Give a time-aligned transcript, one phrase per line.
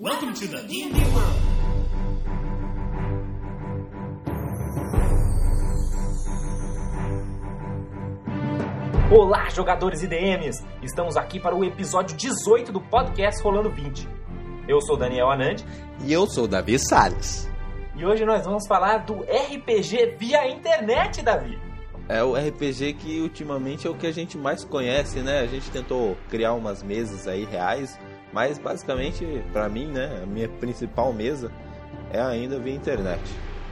[0.00, 2.50] Welcome to the D&D world.
[9.10, 10.64] Olá, jogadores e DMs!
[10.82, 14.08] Estamos aqui para o episódio 18 do podcast Rolando 20.
[14.68, 15.64] Eu sou Daniel Anand
[16.04, 17.48] E eu sou o Davi Salles.
[17.96, 21.58] e hoje nós vamos falar do RPG via internet, Davi.
[22.08, 25.40] É o RPG que ultimamente é o que a gente mais conhece, né?
[25.40, 27.98] A gente tentou criar umas mesas aí reais,
[28.32, 31.50] mas basicamente, pra mim, né, a minha principal mesa
[32.12, 33.20] é ainda via internet.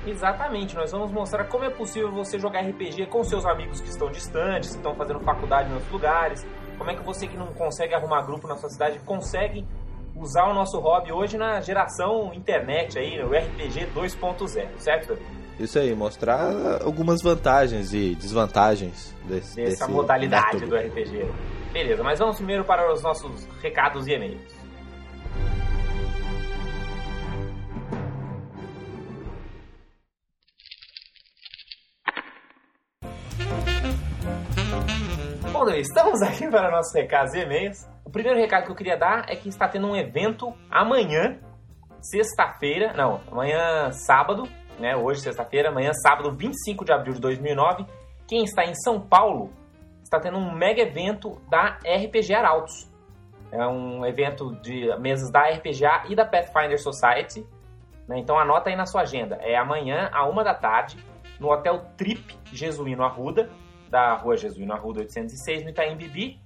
[0.07, 4.11] Exatamente, nós vamos mostrar como é possível você jogar RPG com seus amigos que estão
[4.11, 6.47] distantes, que estão fazendo faculdade em outros lugares.
[6.79, 9.67] Como é que você que não consegue arrumar grupo na sua cidade consegue
[10.15, 15.19] usar o nosso hobby hoje na geração internet aí, no RPG 2.0, certo?
[15.59, 20.69] Isso aí, mostrar algumas vantagens e desvantagens desse, Dessa desse modalidade método.
[20.71, 21.27] do RPG.
[21.73, 24.58] Beleza, mas vamos primeiro para os nossos recados e e-mails.
[35.59, 37.85] Bom, estamos aqui para nossos recados e e-mails.
[38.05, 41.37] O primeiro recado que eu queria dar é que está tendo um evento amanhã,
[42.01, 44.45] sexta-feira, não, amanhã sábado,
[44.79, 44.97] né?
[44.97, 47.85] Hoje, sexta-feira, amanhã sábado, 25 de abril de 2009.
[48.29, 49.51] Quem está em São Paulo
[50.01, 52.89] está tendo um mega evento da RPG Arautos.
[53.51, 57.45] É um evento de mesas da RPGA e da Pathfinder Society.
[58.07, 58.17] né?
[58.21, 59.35] Então anota aí na sua agenda.
[59.43, 61.05] É amanhã, a uma da tarde,
[61.41, 63.51] no Hotel Trip Jesuíno Arruda,
[63.89, 66.41] da rua Jesuíno Arruda 806, no Itaim Bibi.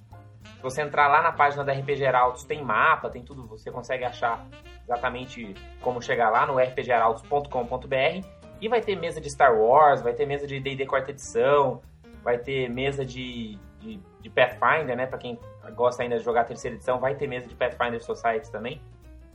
[0.57, 4.05] Se você entrar lá na página da RPG Arautos, tem mapa, tem tudo, você consegue
[4.05, 4.47] achar
[4.85, 8.27] exatamente como chegar lá no rpgarautos.com.br.
[8.61, 11.83] E vai ter mesa de Star Wars, vai ter mesa de D&D quarta edição,
[12.23, 15.07] vai ter mesa de, de, de Pathfinder, né?
[15.07, 15.39] Pra quem
[15.75, 18.81] gosta ainda de jogar terceira edição, vai ter mesa de Pathfinder Society também.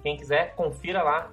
[0.02, 1.30] Quem quiser, confira lá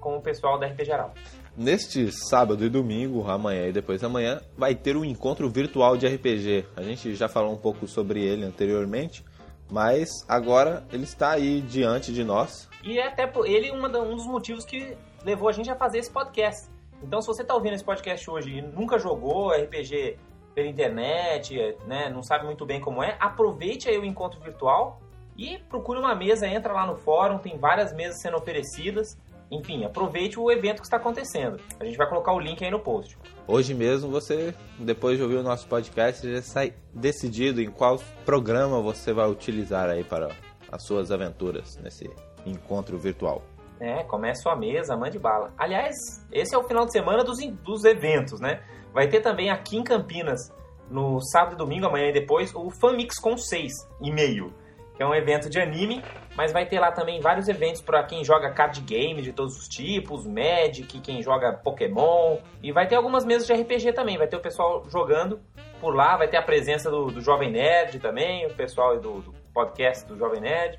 [0.00, 1.41] com o pessoal da RPG Arautos.
[1.54, 6.06] Neste sábado e domingo, amanhã e depois da manhã, vai ter um encontro virtual de
[6.06, 6.64] RPG.
[6.74, 9.22] A gente já falou um pouco sobre ele anteriormente,
[9.70, 12.70] mas agora ele está aí diante de nós.
[12.82, 16.70] E é até ele um dos motivos que levou a gente a fazer esse podcast.
[17.02, 20.16] Então, se você está ouvindo esse podcast hoje e nunca jogou RPG
[20.54, 25.02] pela internet, né, não sabe muito bem como é, aproveite aí o encontro virtual
[25.36, 29.18] e procure uma mesa, entra lá no fórum, tem várias mesas sendo oferecidas.
[29.52, 31.60] Enfim, aproveite o evento que está acontecendo.
[31.78, 33.18] A gente vai colocar o link aí no post.
[33.46, 38.80] Hoje mesmo você, depois de ouvir o nosso podcast, já sai decidido em qual programa
[38.80, 40.30] você vai utilizar aí para
[40.70, 42.08] as suas aventuras nesse
[42.46, 43.42] encontro virtual.
[43.78, 45.52] É, comece sua mesa, mande bala.
[45.58, 45.96] Aliás,
[46.32, 48.62] esse é o final de semana dos, dos eventos, né?
[48.90, 50.50] Vai ter também aqui em Campinas,
[50.90, 54.54] no sábado e domingo, amanhã e depois, o FanMix com 6 e meio,
[54.94, 56.02] que é um evento de anime,
[56.36, 59.68] mas vai ter lá também vários eventos para quem joga card game de todos os
[59.68, 64.36] tipos, Magic, quem joga Pokémon, e vai ter algumas mesas de RPG também, vai ter
[64.36, 65.40] o pessoal jogando
[65.80, 69.34] por lá, vai ter a presença do, do Jovem Nerd também, o pessoal do, do
[69.52, 70.78] podcast do Jovem Nerd.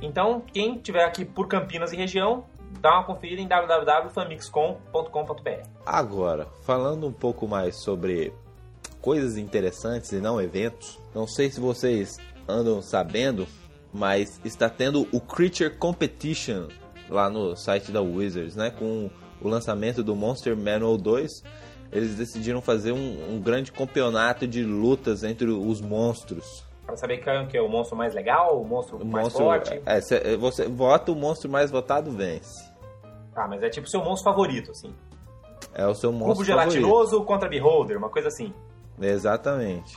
[0.00, 2.44] Então, quem estiver aqui por Campinas e região,
[2.80, 5.68] dá uma conferida em www.famixcom.com.br.
[5.86, 8.32] Agora, falando um pouco mais sobre
[9.00, 12.18] coisas interessantes e não eventos, não sei se vocês
[12.52, 13.46] andam sabendo,
[13.92, 16.68] mas está tendo o Creature Competition
[17.08, 18.70] lá no site da Wizards, né?
[18.70, 21.42] Com o lançamento do Monster Manual 2,
[21.90, 26.64] eles decidiram fazer um, um grande campeonato de lutas entre os monstros.
[26.86, 29.80] Para saber quem que é o monstro mais legal, o monstro O mais monstro, forte.
[29.84, 32.70] é, cê- você vota o monstro mais votado vence.
[33.34, 34.92] Tá, mas é tipo seu monstro favorito, assim.
[35.74, 36.72] É o seu Cubo monstro favorito.
[36.72, 38.52] gelatinoso contra Beholder, uma coisa assim.
[39.00, 39.96] Exatamente.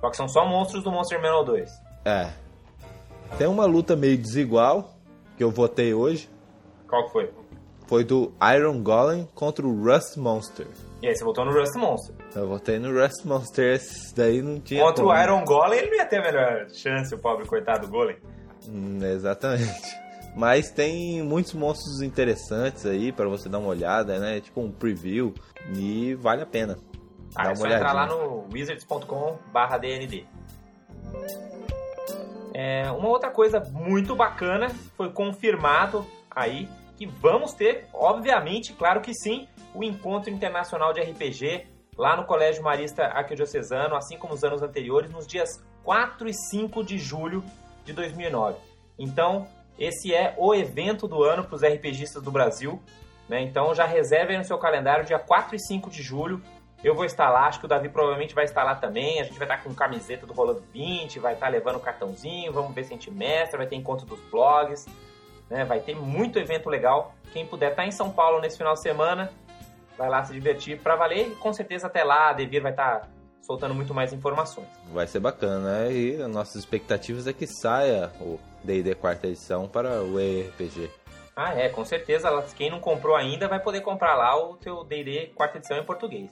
[0.00, 1.70] Só que são só monstros do Monster Manual 2.
[2.04, 2.30] É.
[3.38, 4.94] Tem uma luta meio desigual
[5.36, 6.28] que eu votei hoje.
[6.88, 7.30] Qual que foi?
[7.86, 10.66] Foi do Iron Golem contra o Rust Monster.
[11.02, 12.14] E aí, você votou no Rust Monster.
[12.34, 14.82] Eu votei no Rust Monster, esse daí não tinha.
[14.82, 15.20] Contra o como.
[15.22, 18.16] Iron Golem, ele não ia ter a melhor chance, o pobre coitado do Golem.
[18.68, 20.04] Hum, exatamente.
[20.34, 24.40] Mas tem muitos monstros interessantes aí pra você dar uma olhada, né?
[24.40, 25.32] Tipo um preview.
[25.76, 26.76] E vale a pena.
[27.36, 28.26] Ah, Dá é só entrar lá olhadinha.
[28.26, 30.26] no wizards.com/dnd.
[32.54, 39.12] É, uma outra coisa muito bacana foi confirmado aí que vamos ter, obviamente, claro que
[39.12, 41.66] sim, o encontro internacional de RPG
[41.98, 46.84] lá no Colégio Marista Arquidiocesano, assim como os anos anteriores, nos dias 4 e 5
[46.84, 47.42] de julho
[47.84, 48.56] de 2009.
[48.96, 52.80] Então, esse é o evento do ano para os RPGistas do Brasil.
[53.28, 53.42] Né?
[53.42, 56.40] Então, já reserve no seu calendário, dia 4 e 5 de julho.
[56.84, 59.18] Eu vou estar lá, acho que o Davi provavelmente vai estar lá também.
[59.18, 62.74] A gente vai estar com camiseta do Rolando 20, vai estar levando o cartãozinho, vamos
[62.74, 64.86] ver se a gente mestra, vai ter encontro dos blogs.
[65.48, 65.64] né?
[65.64, 67.14] Vai ter muito evento legal.
[67.32, 69.32] Quem puder estar em São Paulo nesse final de semana,
[69.96, 71.28] vai lá se divertir para valer.
[71.28, 73.08] E com certeza até lá a Devir vai estar
[73.40, 74.68] soltando muito mais informações.
[74.92, 75.92] Vai ser bacana, né?
[75.92, 80.90] E as nossas expectativas é que saia o D&D quarta edição para o ERPG.
[81.34, 82.30] Ah, é, com certeza.
[82.54, 86.30] Quem não comprou ainda vai poder comprar lá o teu D&D quarta edição em português.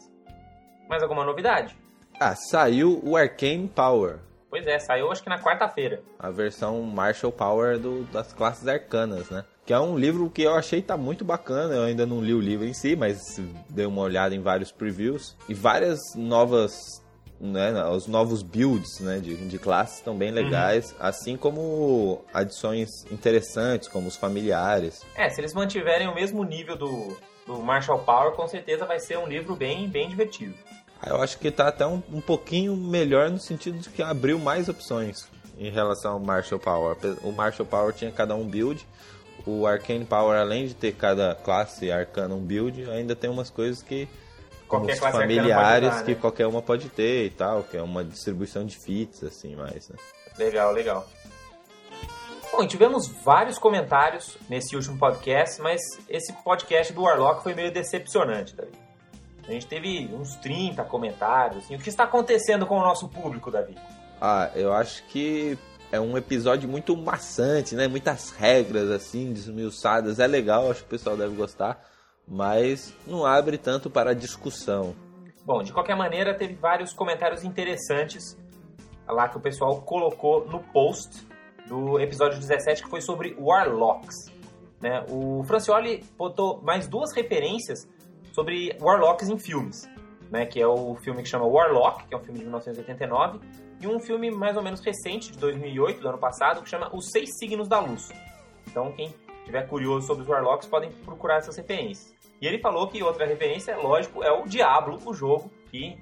[0.89, 1.77] Mais alguma novidade?
[2.21, 4.19] Ah, saiu o Arcane Power.
[4.49, 6.03] Pois é, saiu acho que na quarta-feira.
[6.19, 9.45] A versão Marshall Power do, das classes arcanas, né?
[9.65, 11.75] Que é um livro que eu achei tá muito bacana.
[11.75, 13.41] Eu ainda não li o livro em si, mas
[13.71, 15.37] dei uma olhada em vários previews.
[15.49, 17.03] E várias novas
[17.41, 20.97] né, os novos builds né, de, de classes estão bem legais, uhum.
[21.01, 25.05] assim como adições interessantes, como os familiares.
[25.17, 29.19] É, se eles mantiverem o mesmo nível do, do Marshall Power, com certeza vai ser
[29.19, 30.55] um livro bem, bem divertido.
[31.01, 34.39] Ah, eu acho que está até um, um pouquinho melhor no sentido de que abriu
[34.39, 35.29] mais opções
[35.59, 36.97] em relação ao Marshall Power.
[37.23, 38.87] O Marshall Power tinha cada um build,
[39.45, 43.83] o Arcane Power, além de ter cada classe arcana um build, ainda tem umas coisas
[43.83, 44.09] que
[44.69, 46.05] qualquer classe familiares usar, né?
[46.05, 49.89] que qualquer uma pode ter e tal, que é uma distribuição de fits, assim, mais,
[49.89, 49.97] né?
[50.39, 51.07] Legal, legal.
[52.53, 58.55] Bom, tivemos vários comentários nesse último podcast, mas esse podcast do Warlock foi meio decepcionante,
[58.55, 58.73] Davi.
[59.49, 61.65] A gente teve uns 30 comentários.
[61.65, 61.75] Assim.
[61.75, 63.75] O que está acontecendo com o nosso público, Davi?
[64.21, 65.59] Ah, eu acho que
[65.91, 67.89] é um episódio muito maçante, né?
[67.89, 70.21] Muitas regras, assim, desmiuçadas.
[70.21, 71.83] É legal, acho que o pessoal deve gostar
[72.27, 74.95] mas não abre tanto para discussão.
[75.45, 78.39] Bom, de qualquer maneira, teve vários comentários interessantes
[79.09, 81.27] lá que o pessoal colocou no post
[81.67, 84.33] do episódio 17, que foi sobre Warlocks.
[84.81, 85.05] Né?
[85.09, 87.89] O Francioli botou mais duas referências
[88.33, 89.89] sobre Warlocks em filmes,
[90.31, 90.47] né?
[90.47, 93.41] que é o filme que chama Warlock, que é um filme de 1989,
[93.81, 97.11] e um filme mais ou menos recente, de 2008, do ano passado, que chama Os
[97.11, 98.11] Seis Signos da Luz.
[98.67, 99.13] Então, quem
[99.45, 102.15] tiver curioso sobre os Warlocks, podem procurar essas referências.
[102.41, 105.97] E ele falou que outra referência, lógico, é o Diablo, o jogo, que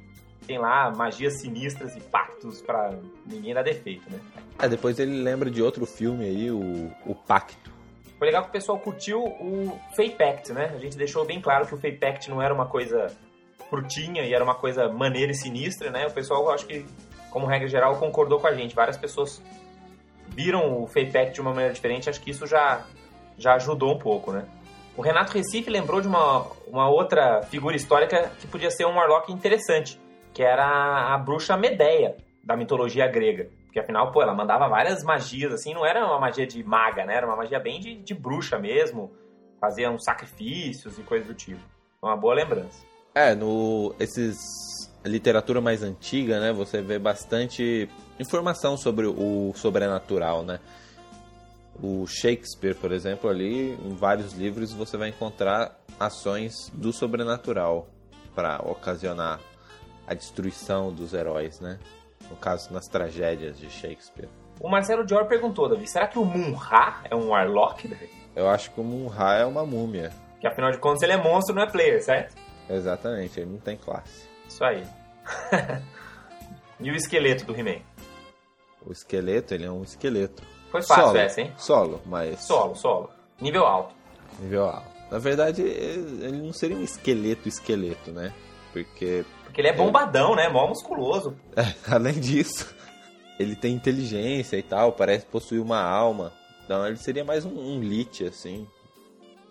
[0.46, 4.18] tem lá magias sinistras e pactos para ninguém dar defeito, né?
[4.58, 7.70] É, depois ele lembra de outro filme aí, o, o Pacto.
[8.18, 10.72] Foi legal que o pessoal curtiu o Fey Pact, né?
[10.74, 13.06] A gente deixou bem claro que o Fey Pact não era uma coisa
[13.70, 16.06] curtinha e era uma coisa maneira e sinistra, né?
[16.06, 16.84] O pessoal, acho que,
[17.30, 18.74] como regra geral, concordou com a gente.
[18.74, 19.40] Várias pessoas
[20.28, 22.84] viram o Fey Pact de uma maneira diferente, acho que isso já,
[23.38, 24.44] já ajudou um pouco, né?
[24.96, 29.32] O Renato Recife lembrou de uma, uma outra figura histórica que podia ser um Warlock
[29.32, 29.99] interessante,
[30.32, 33.48] que era a bruxa Medeia, da mitologia grega.
[33.64, 37.14] Porque afinal, pô, ela mandava várias magias, assim, não era uma magia de maga, né?
[37.14, 39.12] Era uma magia bem de, de bruxa mesmo.
[39.60, 41.60] Fazia uns sacrifícios e coisas do tipo.
[42.02, 42.84] Uma boa lembrança.
[43.14, 44.38] É, no esses
[45.04, 47.88] literatura mais antiga, né, você vê bastante
[48.18, 50.60] informação sobre o sobrenatural, né?
[51.82, 57.88] o Shakespeare, por exemplo, ali em vários livros você vai encontrar ações do sobrenatural
[58.34, 59.40] para ocasionar
[60.10, 61.78] a destruição dos heróis, né?
[62.28, 64.28] No caso, nas tragédias de Shakespeare.
[64.58, 68.10] O Marcelo Dior perguntou, Davi, será que o Munra é um Warlock, Davi?
[68.34, 70.12] Eu acho que o Munra é uma múmia.
[70.40, 72.34] Que afinal de contas ele é monstro, não é player, certo?
[72.68, 74.28] Exatamente, ele não tem classe.
[74.48, 74.84] Isso aí.
[76.80, 77.80] e o esqueleto do He-Man?
[78.84, 80.42] O esqueleto, ele é um esqueleto.
[80.72, 81.52] Foi fácil solo, essa, hein?
[81.56, 82.40] Solo, mas.
[82.40, 83.10] Solo, solo.
[83.40, 83.94] Nível alto.
[84.40, 84.90] Nível alto.
[85.08, 88.32] Na verdade, ele não seria um esqueleto esqueleto, né?
[88.72, 89.24] Porque.
[89.50, 90.48] Porque ele é bombadão, né?
[90.48, 91.36] Mó musculoso.
[91.56, 92.72] É, além disso,
[93.36, 96.32] ele tem inteligência e tal, parece possuir uma alma.
[96.64, 98.66] Então ele seria mais um, um lit, assim.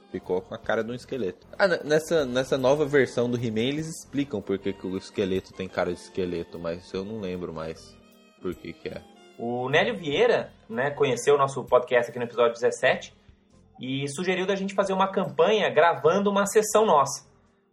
[0.10, 1.46] Ficou com a cara de um esqueleto.
[1.58, 5.68] Ah, nessa, nessa nova versão do He-Man eles explicam por que, que o esqueleto tem
[5.68, 7.96] cara de esqueleto, mas eu não lembro mais
[8.42, 9.02] por que, que é.
[9.38, 13.14] O Nélio Vieira né, conheceu o nosso podcast aqui no episódio 17
[13.82, 17.29] e sugeriu da gente fazer uma campanha gravando uma sessão nossa.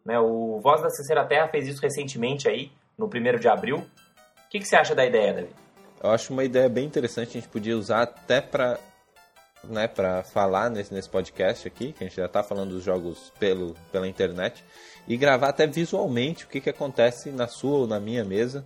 [0.06, 3.78] Né, o Voz da Terceira Terra fez isso recentemente aí, no 1 de abril.
[3.78, 5.54] O que, que você acha da ideia, David?
[6.00, 8.78] Eu acho uma ideia bem interessante, a gente podia usar até para
[9.64, 13.32] né, para falar nesse, nesse podcast aqui, que a gente já está falando dos jogos
[13.36, 14.64] pelo, pela internet,
[15.08, 18.64] e gravar até visualmente o que, que acontece na sua ou na minha mesa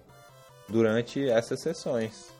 [0.69, 2.31] durante essas sessões.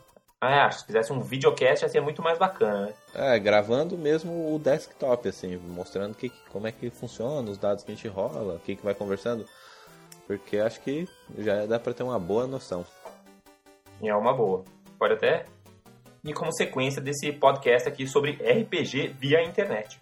[0.43, 2.95] Ah, acho que se fizesse um videocast ia ser muito mais bacana, né?
[3.15, 7.93] É, gravando mesmo o desktop, assim, mostrando que, como é que funciona, os dados que
[7.93, 9.45] a gente rola, o que, que vai conversando.
[10.27, 11.07] Porque acho que
[11.37, 12.87] já dá pra ter uma boa noção.
[14.03, 14.65] É uma boa.
[14.99, 15.45] Pode até
[16.25, 20.01] ir como sequência desse podcast aqui sobre RPG via internet.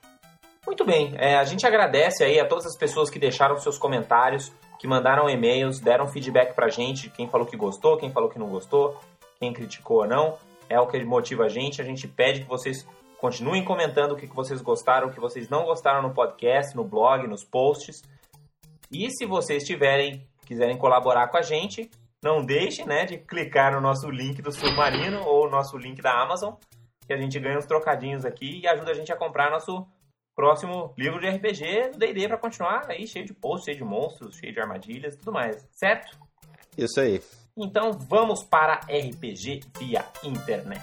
[0.65, 4.53] Muito bem, é, a gente agradece aí a todas as pessoas que deixaram seus comentários,
[4.79, 8.49] que mandaram e-mails, deram feedback pra gente, quem falou que gostou, quem falou que não
[8.49, 8.97] gostou
[9.41, 11.81] quem criticou ou não, é o que motiva a gente.
[11.81, 12.87] A gente pede que vocês
[13.19, 17.27] Continuem comentando o que vocês gostaram, o que vocês não gostaram no podcast, no blog,
[17.27, 18.01] nos posts.
[18.93, 21.91] E se vocês tiverem, quiserem colaborar com a gente,
[22.23, 26.55] não deixe né, de clicar no nosso link do Submarino ou nosso link da Amazon,
[27.05, 29.85] que a gente ganha uns trocadinhos aqui e ajuda a gente a comprar nosso
[30.33, 34.37] próximo livro de RPG do D&D para continuar aí cheio de posts, cheio de monstros,
[34.37, 36.17] cheio de armadilhas e tudo mais, certo?
[36.77, 37.21] Isso aí.
[37.61, 40.81] Então vamos para RPG via internet.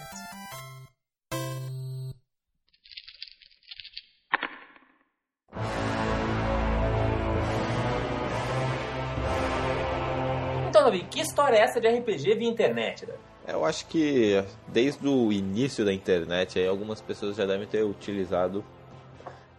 [10.67, 13.07] Então, Davi, que história é essa de RPG via internet?
[13.47, 18.65] Eu acho que desde o início da internet, aí, algumas pessoas já devem ter utilizado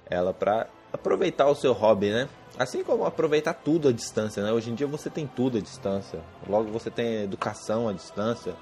[0.05, 2.29] ela para aproveitar o seu hobby, né?
[2.59, 4.53] Assim como aproveitar tudo à distância, né?
[4.53, 6.21] Hoje em dia você tem tudo à distância.
[6.49, 8.55] Logo você tem educação à distância,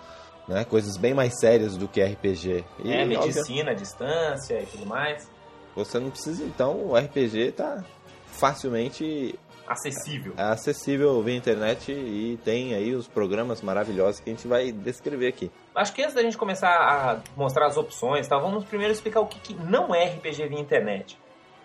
[0.48, 0.64] né?
[0.64, 2.64] Coisas bem mais sérias do que RPG.
[2.84, 5.30] E, é, medicina à distância e tudo mais.
[5.76, 7.84] Você não precisa, então, o RPG tá
[8.26, 10.34] facilmente acessível.
[10.36, 15.28] É acessível via internet e tem aí os programas maravilhosos que a gente vai descrever
[15.28, 15.50] aqui.
[15.74, 19.26] Acho que antes da gente começar a mostrar as opções, tá, vamos primeiro explicar o
[19.26, 21.18] que, que não é RPG via internet.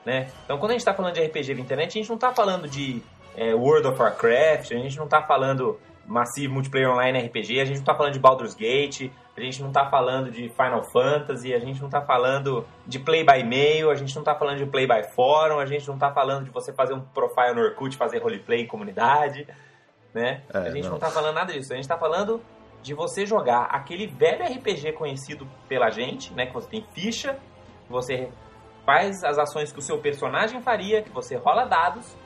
[0.09, 0.27] Né?
[0.43, 2.67] Então, quando a gente está falando de RPG via internet, a gente não está falando
[2.67, 2.99] de
[3.37, 7.75] é, World of Warcraft, a gente não está falando Massive Multiplayer Online RPG, a gente
[7.75, 11.59] não está falando de Baldur's Gate, a gente não está falando de Final Fantasy, a
[11.59, 14.87] gente não está falando de Play by Mail, a gente não está falando de Play
[14.87, 18.17] by Forum, a gente não está falando de você fazer um profile no Orkut, fazer
[18.17, 19.47] roleplay em comunidade,
[20.11, 20.41] né?
[20.51, 22.41] É, a gente não está falando nada disso, a gente está falando
[22.81, 26.47] de você jogar aquele velho RPG conhecido pela gente, né?
[26.47, 27.37] Que você tem ficha,
[27.85, 28.29] que você
[28.89, 32.17] faz as ações que o seu personagem faria, que você rola dados,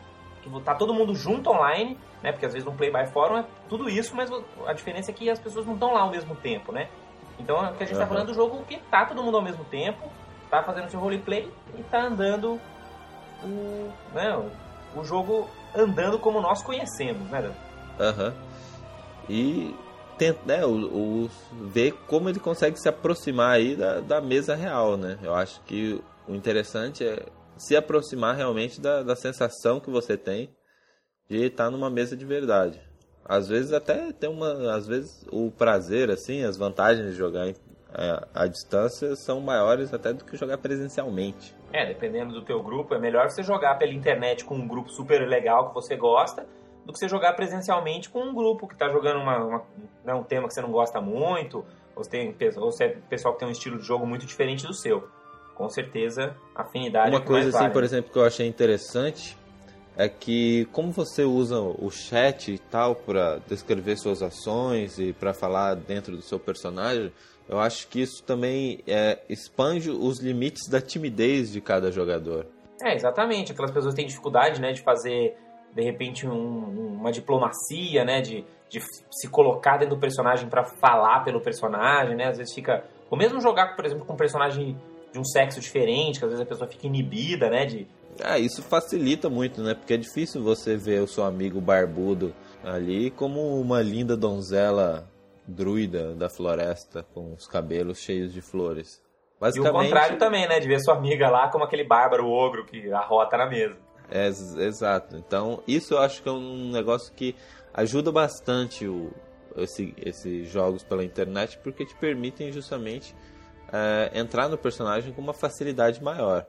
[0.41, 2.31] que tá todo mundo junto online, né?
[2.31, 4.31] Porque às vezes no Play by Forum é tudo isso, mas
[4.65, 6.87] a diferença é que as pessoas não estão lá ao mesmo tempo, né?
[7.37, 8.01] Então o que a gente uhum.
[8.01, 10.09] tá falando do jogo que tá todo mundo ao mesmo tempo,
[10.49, 12.57] tá fazendo seu roleplay e tá andando
[13.43, 14.49] o, né,
[14.95, 17.53] o jogo andando como nós conhecemos, né?
[17.99, 18.27] Aham.
[18.27, 18.33] Uhum.
[19.27, 19.75] E
[20.17, 24.95] tenta, né, o, o, ver como ele consegue se aproximar aí da, da mesa real,
[24.95, 25.19] né?
[25.21, 27.25] Eu acho que o interessante é
[27.57, 30.49] se aproximar realmente da, da sensação que você tem
[31.29, 32.81] de estar numa mesa de verdade.
[33.25, 37.47] Às vezes até tem uma, às vezes o prazer assim, as vantagens de jogar
[37.93, 41.55] à, à distância são maiores até do que jogar presencialmente.
[41.71, 45.27] É, dependendo do teu grupo, é melhor você jogar pela internet com um grupo super
[45.27, 46.45] legal que você gosta
[46.85, 49.63] do que você jogar presencialmente com um grupo que está jogando uma, uma,
[50.03, 51.65] né, um tema que você não gosta muito,
[51.95, 54.73] ou, tem, ou você é pessoal que tem um estilo de jogo muito diferente do
[54.73, 55.07] seu
[55.55, 57.73] com certeza, afinidade Uma coisa assim, vale.
[57.73, 59.37] por exemplo, que eu achei interessante
[59.95, 65.33] é que como você usa o chat e tal para descrever suas ações e para
[65.33, 67.11] falar dentro do seu personagem,
[67.47, 72.47] eu acho que isso também é, expande os limites da timidez de cada jogador.
[72.81, 73.51] É, exatamente.
[73.51, 75.37] Aquelas pessoas têm dificuldade, né, de fazer
[75.73, 78.79] de repente um, uma diplomacia, né, de, de
[79.11, 82.27] se colocar dentro do personagem para falar pelo personagem, né?
[82.27, 84.77] Às vezes fica, ou mesmo jogar, por exemplo, com um personagem
[85.13, 87.65] de um sexo diferente, que às vezes a pessoa fica inibida, né?
[87.65, 87.87] De...
[88.21, 89.75] Ah, isso facilita muito, né?
[89.75, 95.07] Porque é difícil você ver o seu amigo barbudo ali como uma linda donzela
[95.47, 99.01] druida da floresta com os cabelos cheios de flores.
[99.53, 100.59] E o contrário também, né?
[100.59, 103.77] De ver sua amiga lá como aquele bárbaro ogro que arrota na mesa.
[104.09, 105.17] É, exato.
[105.17, 107.35] Então, isso eu acho que é um negócio que
[107.73, 109.11] ajuda bastante o,
[109.57, 113.13] esse, esses jogos pela internet, porque te permitem justamente
[113.73, 116.45] é, entrar no personagem com uma facilidade maior.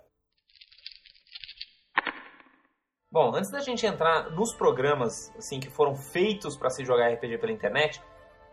[3.10, 7.38] Bom, antes da gente entrar nos programas assim que foram feitos para se jogar RPG
[7.38, 8.02] pela internet,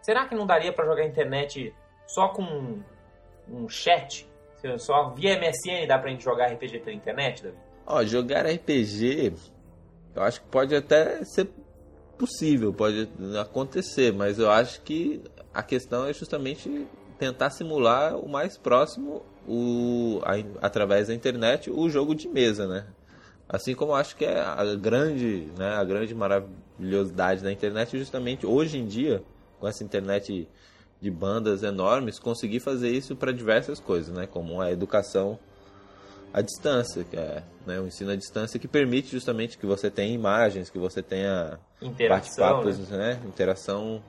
[0.01, 1.75] será que não daria para jogar internet
[2.07, 2.81] só com
[3.49, 4.29] um, chat?
[4.77, 7.57] Só via MSN dá pra gente jogar RPG pela internet, Davi?
[7.87, 9.33] Ó, jogar RPG,
[10.15, 11.49] eu acho que pode até ser
[12.17, 13.09] possível, pode
[13.39, 16.87] acontecer, mas eu acho que a questão é justamente
[17.21, 22.87] tentar simular o mais próximo, o, a, através da internet, o jogo de mesa, né?
[23.47, 28.79] Assim como acho que é a grande, né, a grande maravilhosidade da internet, justamente hoje
[28.79, 29.21] em dia,
[29.59, 30.47] com essa internet
[30.99, 34.25] de bandas enormes, conseguir fazer isso para diversas coisas, né?
[34.25, 35.37] Como a educação
[36.33, 40.11] à distância, que é né, o ensino à distância que permite justamente que você tenha
[40.11, 41.59] imagens, que você tenha
[42.09, 42.97] bate-papos, né?
[42.97, 43.19] né?
[43.27, 44.01] Interação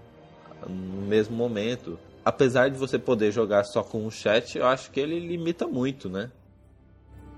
[0.66, 5.00] no mesmo momento apesar de você poder jogar só com o chat, eu acho que
[5.00, 6.31] ele limita muito, né?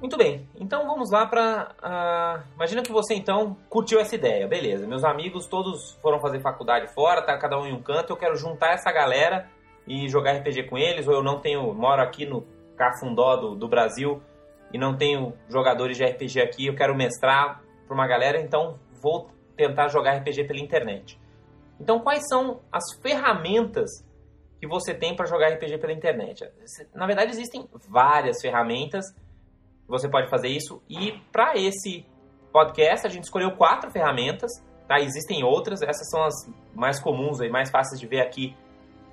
[0.01, 1.71] Muito bem, então vamos lá para.
[1.79, 4.87] Uh, ah, imagina que você então curtiu essa ideia, beleza.
[4.87, 8.13] Meus amigos todos foram fazer faculdade fora, tá cada um em um canto.
[8.13, 9.49] Eu quero juntar essa galera
[9.87, 11.73] e jogar RPG com eles, ou eu não tenho.
[11.73, 12.45] moro aqui no,
[12.77, 14.21] cafundó do, do Brasil
[14.73, 19.31] e não tenho jogadores de RPG aqui, eu quero mestrar para uma galera, então vou
[19.57, 21.21] tentar jogar RPG pela internet.
[21.81, 24.05] Então, quais são as ferramentas
[24.65, 26.49] que você tem para jogar RPG pela internet?
[26.95, 29.05] Na verdade, existem várias ferramentas
[29.87, 30.83] você pode fazer isso.
[30.89, 32.07] E para esse
[32.53, 34.51] podcast, a gente escolheu quatro ferramentas.
[34.89, 35.01] Tá?
[35.01, 36.35] Existem outras, essas são as
[36.75, 38.55] mais comuns e mais fáceis de ver aqui,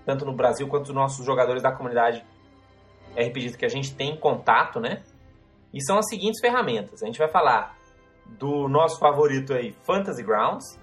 [0.06, 2.26] tanto no Brasil quanto os nossos jogadores da comunidade
[3.16, 5.02] RPG que a gente tem contato, né?
[5.74, 7.02] E são as seguintes ferramentas.
[7.02, 7.78] A gente vai falar
[8.26, 10.80] do nosso favorito aí, Fantasy Grounds.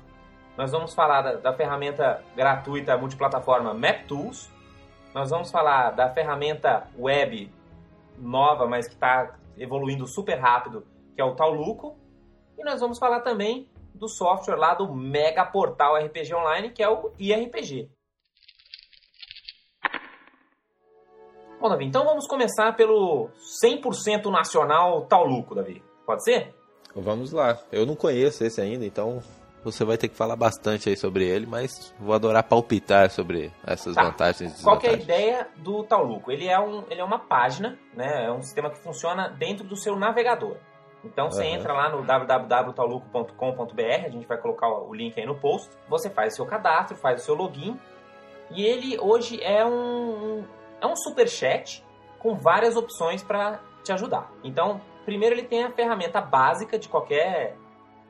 [0.57, 4.51] Nós vamos falar da, da ferramenta gratuita multiplataforma MapTools.
[5.15, 7.51] Nós vamos falar da ferramenta web
[8.19, 11.97] nova, mas que está evoluindo super rápido, que é o Tauluco.
[12.57, 16.89] E nós vamos falar também do software lá do mega portal RPG Online, que é
[16.89, 17.91] o IRPG.
[21.61, 23.31] Bom, Davi, então vamos começar pelo
[23.65, 25.83] 100% nacional Tauluco, Davi.
[26.07, 26.55] Pode ser?
[26.95, 27.59] Vamos lá.
[27.73, 29.21] Eu não conheço esse ainda, então
[29.65, 33.95] você vai ter que falar bastante aí sobre ele, mas vou adorar palpitar sobre essas
[33.95, 34.05] tá.
[34.05, 36.31] vantagens e Qual é a ideia do Tauluco?
[36.31, 38.27] Ele é, um, ele é uma página, né?
[38.27, 40.57] É um sistema que funciona dentro do seu navegador.
[41.05, 41.55] Então você uhum.
[41.55, 45.71] entra lá no www.tauluco.com.br, a gente vai colocar o link aí no post.
[45.89, 47.79] Você faz o seu cadastro, faz o seu login.
[48.51, 50.45] E ele hoje é um,
[50.81, 51.85] é um super chat
[52.19, 54.33] com várias opções para te ajudar.
[54.43, 57.57] Então, primeiro ele tem a ferramenta básica de qualquer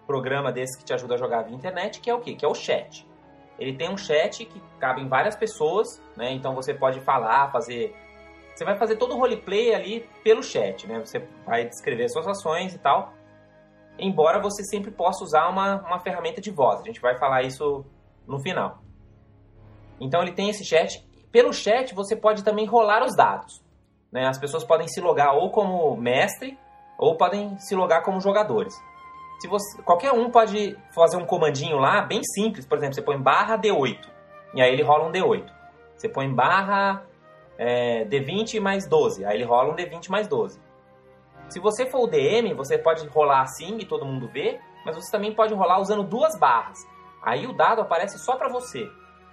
[0.09, 2.35] programa desse que te ajuda a jogar via internet, que é o quê?
[2.35, 3.07] Que é o chat.
[3.59, 6.33] Ele tem um chat que cabe em várias pessoas, né?
[6.33, 7.95] Então você pode falar, fazer.
[8.55, 10.99] Você vai fazer todo o roleplay ali pelo chat, né?
[10.99, 13.13] Você vai descrever suas ações e tal.
[13.99, 16.81] Embora você sempre possa usar uma, uma ferramenta de voz.
[16.81, 17.85] A gente vai falar isso
[18.27, 18.79] no final.
[20.01, 21.07] Então ele tem esse chat.
[21.31, 23.63] Pelo chat você pode também rolar os dados.
[24.11, 24.27] Né?
[24.27, 26.57] As pessoas podem se logar ou como mestre
[26.97, 28.75] ou podem se logar como jogadores
[29.39, 33.17] se você, qualquer um pode fazer um comandinho lá bem simples, por exemplo, você põe
[33.21, 34.09] barra D8
[34.55, 35.49] e aí ele rola um D8.
[35.97, 37.05] Você põe barra
[37.57, 40.61] é, D20 mais 12, aí ele rola um D20 mais 12.
[41.49, 45.11] Se você for o DM, você pode rolar assim e todo mundo vê, mas você
[45.11, 46.79] também pode rolar usando duas barras.
[47.23, 48.89] Aí o dado aparece só para você.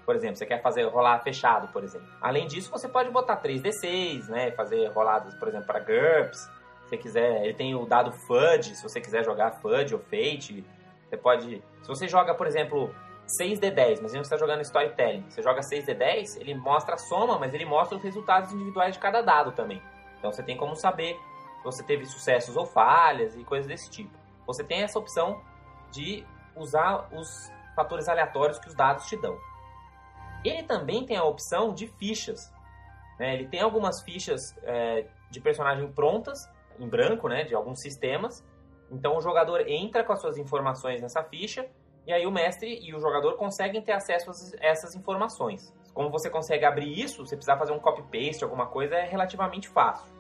[0.06, 2.08] Por exemplo, você quer fazer rolar fechado, por exemplo.
[2.22, 6.55] Além disso, você pode botar 3d6, né, fazer roladas, por exemplo, para GURPS
[6.86, 10.63] você quiser, ele tem o dado FUD, se você quiser jogar FUD ou Fate,
[11.08, 12.93] você pode, se você joga, por exemplo,
[13.39, 17.65] 6D10, mas você está jogando Storytelling, você joga 6D10, ele mostra a soma, mas ele
[17.65, 19.82] mostra os resultados individuais de cada dado também.
[20.19, 21.15] Então você tem como saber
[21.58, 24.12] se você teve sucessos ou falhas e coisas desse tipo.
[24.45, 25.41] Você tem essa opção
[25.91, 29.38] de usar os fatores aleatórios que os dados te dão.
[30.43, 32.54] Ele também tem a opção de fichas.
[33.19, 33.34] Né?
[33.34, 36.48] Ele tem algumas fichas é, de personagem prontas
[36.80, 38.44] em branco, né, de alguns sistemas.
[38.92, 41.66] Então o jogador entra com as suas informações nessa ficha
[42.06, 45.74] e aí o mestre e o jogador conseguem ter acesso a essas informações.
[45.94, 50.14] Como você consegue abrir isso, você precisar fazer um copy-paste, alguma coisa, é relativamente fácil.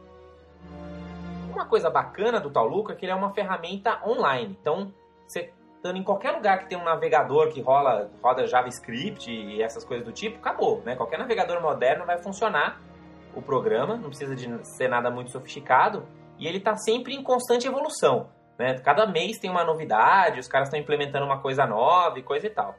[1.51, 4.57] Uma coisa bacana do Tauluco é que ele é uma ferramenta online.
[4.59, 4.91] Então,
[5.27, 9.85] você estando em qualquer lugar que tem um navegador que rola, roda JavaScript e essas
[9.85, 10.95] coisas do tipo, acabou, né?
[10.95, 12.81] Qualquer navegador moderno vai funcionar
[13.35, 16.03] o programa, não precisa de ser nada muito sofisticado
[16.37, 18.29] e ele está sempre em constante evolução.
[18.57, 18.77] Né?
[18.79, 22.49] Cada mês tem uma novidade, os caras estão implementando uma coisa nova e coisa e
[22.49, 22.75] tal.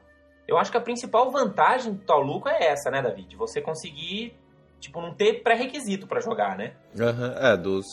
[0.47, 3.35] Eu acho que a principal vantagem do Tauluco é essa, né, David?
[3.35, 4.33] Você conseguir,
[4.79, 6.73] tipo, não ter pré-requisito para jogar, né?
[6.97, 7.85] Uhum, é, dos,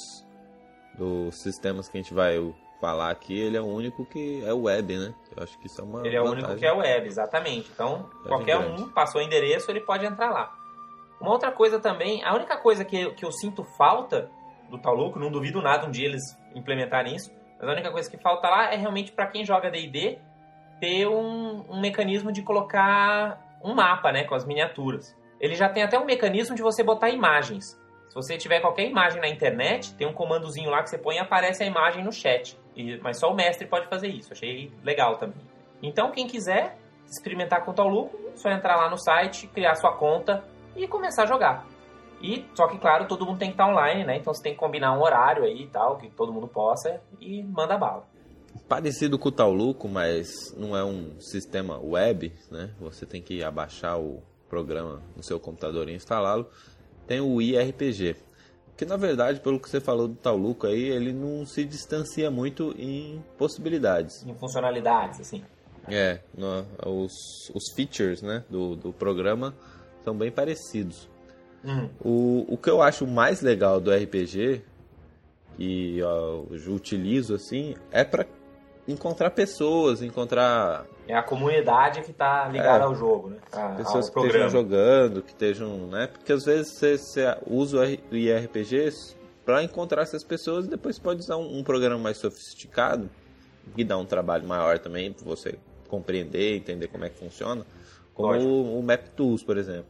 [0.96, 2.38] dos sistemas que a gente vai
[2.80, 5.14] falar aqui, ele é o único que é web, né?
[5.36, 7.70] Eu acho que isso é uma Ele é o único que é web, exatamente.
[7.72, 10.54] Então, é qualquer um passou o endereço, ele pode entrar lá.
[11.20, 14.30] Uma outra coisa também, a única coisa que, que eu sinto falta
[14.70, 16.22] do Tauluco, não duvido nada um dia eles
[16.54, 17.30] implementarem isso.
[17.58, 20.18] Mas a única coisa que falta lá é realmente para quem joga D&D
[20.80, 25.16] ter um, um, mecanismo de colocar um mapa, né, com as miniaturas.
[25.40, 27.80] Ele já tem até um mecanismo de você botar imagens.
[28.08, 31.18] Se você tiver qualquer imagem na internet, tem um comandozinho lá que você põe e
[31.18, 32.58] aparece a imagem no chat.
[32.76, 34.32] E, mas só o mestre pode fazer isso.
[34.32, 35.40] Achei legal também.
[35.82, 36.76] Então, quem quiser
[37.10, 40.44] experimentar com o Tauluco, é só entrar lá no site, criar sua conta
[40.76, 41.66] e começar a jogar.
[42.24, 44.16] E, só que, claro, todo mundo tem que estar online, né?
[44.16, 47.42] Então você tem que combinar um horário aí e tal, que todo mundo possa, e
[47.42, 48.06] manda bala.
[48.66, 52.70] Parecido com o Tauluco, mas não é um sistema web, né?
[52.80, 56.48] Você tem que abaixar o programa no seu computador e instalá-lo.
[57.06, 58.16] Tem o IRPG,
[58.74, 62.74] que na verdade, pelo que você falou do Tauluco aí, ele não se distancia muito
[62.78, 64.24] em possibilidades.
[64.24, 65.44] Em funcionalidades, assim.
[65.86, 67.12] É, no, os,
[67.54, 69.54] os features né, do, do programa
[70.02, 71.12] são bem parecidos.
[71.64, 71.88] Hum.
[72.00, 74.62] O, o que eu acho mais legal do RPG,
[75.56, 78.26] que eu utilizo assim, é para
[78.86, 82.86] encontrar pessoas, encontrar É a comunidade que tá ligada É.
[82.86, 83.36] ao jogo, né?
[83.52, 84.50] A- pessoas que estejam programa.
[84.50, 86.06] jogando, que estejam, né?
[86.06, 87.78] Porque às vezes você, você usa
[88.10, 93.08] o IRPGs para encontrar essas pessoas e depois pode usar um, um programa mais sofisticado
[93.74, 97.64] que dá um trabalho maior também para você compreender, entender como é que funciona,
[98.12, 98.50] como Lógico.
[98.50, 99.86] o, o Map Tools, por exemplo.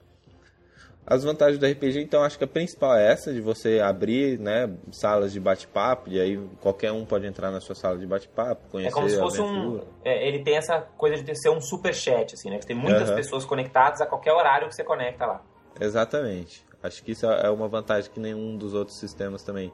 [1.06, 4.70] As vantagens do RPG, então, acho que a principal é essa, de você abrir, né,
[4.90, 8.70] salas de bate-papo, e aí qualquer um pode entrar na sua sala de bate-papo, É
[8.70, 9.82] conhecer como se fosse um.
[10.02, 12.58] é, ele tem essa coisa de ser um super chat, assim, né?
[12.58, 13.16] Que tem muitas Aham.
[13.16, 15.42] pessoas conectadas a qualquer horário que você conecta lá.
[15.78, 16.64] Exatamente.
[16.82, 19.72] Acho que isso é uma vantagem que nenhum dos outros sistemas também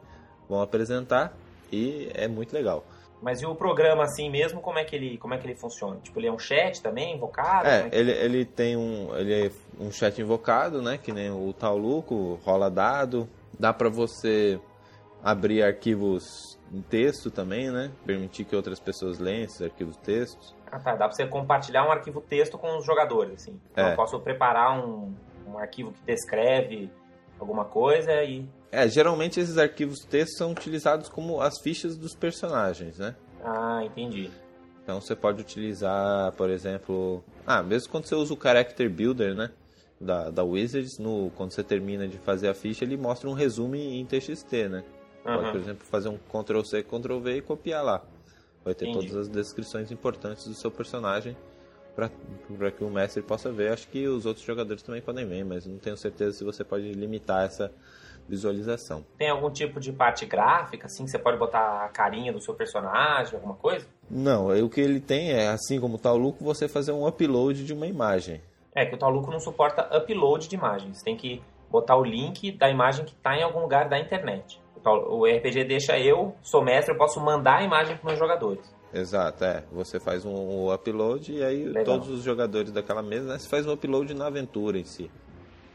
[0.49, 1.33] vão apresentar
[1.73, 2.85] e é muito legal.
[3.23, 5.99] Mas e o programa assim mesmo, como é que ele, como é que ele funciona?
[6.03, 7.69] Tipo, ele é um chat também, invocado?
[7.69, 10.97] É, é que- ele, ele tem um, ele é um chat invocado, né?
[10.99, 13.29] Que nem o Tauluco, rola dado.
[13.59, 14.59] Dá pra você
[15.23, 17.91] abrir arquivos em texto também, né?
[18.07, 20.55] Permitir que outras pessoas leiam esses arquivos textos.
[20.73, 20.93] Ah, tá.
[20.93, 23.61] Dá pra você compartilhar um arquivo texto com os jogadores, assim.
[23.73, 23.93] Então, É.
[23.93, 25.13] eu posso preparar um,
[25.47, 26.91] um arquivo que descreve
[27.39, 28.49] alguma coisa e...
[28.73, 33.17] É, geralmente esses arquivos texto são utilizados como as fichas dos personagens, né?
[33.43, 34.31] Ah, entendi.
[34.83, 39.51] Então você pode utilizar, por exemplo, ah, mesmo quando você usa o Character Builder, né,
[40.01, 43.75] da, da Wizards, no, quando você termina de fazer a ficha, ele mostra um resumo
[43.77, 44.85] em TXT, né?
[45.23, 45.53] Pode, Aham.
[45.53, 48.03] por exemplo, fazer um Ctrl C, Ctrl V e copiar lá.
[48.65, 49.09] Vai ter Entendi.
[49.09, 51.37] todas as descrições importantes do seu personagem
[51.95, 53.73] para que o mestre possa ver.
[53.73, 56.91] Acho que os outros jogadores também podem ver, mas não tenho certeza se você pode
[56.93, 57.71] limitar essa
[58.31, 59.05] visualização.
[59.19, 62.55] Tem algum tipo de parte gráfica, assim, que você pode botar a carinha do seu
[62.55, 63.87] personagem, alguma coisa?
[64.09, 67.07] Não, aí o que ele tem é, assim como tá o Luco, você fazer um
[67.07, 68.41] upload de uma imagem.
[68.75, 70.99] É que o Tauluco não suporta upload de imagens.
[70.99, 74.61] Você tem que botar o link da imagem que está em algum lugar da internet.
[74.85, 78.75] O RPG deixa eu, sou mestre, eu posso mandar a imagem para meus jogadores.
[78.93, 79.63] Exato, é.
[79.73, 81.85] Você faz um upload e aí Legal.
[81.85, 85.11] todos os jogadores daquela mesa, né, você faz um upload na aventura em si.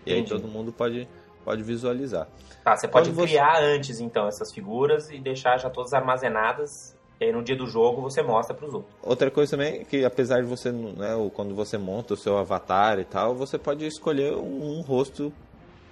[0.05, 0.41] E aí Entendi.
[0.41, 1.07] todo mundo pode,
[1.45, 2.27] pode visualizar.
[2.63, 6.95] Tá, você pode Quando você- criar antes, então, essas figuras e deixar já todas armazenadas.
[7.21, 8.93] E aí no dia do jogo você mostra para os outros.
[9.01, 12.99] Outra coisa também é que apesar de você, né, quando você monta o seu avatar
[12.99, 15.31] e tal, você pode escolher um, um rosto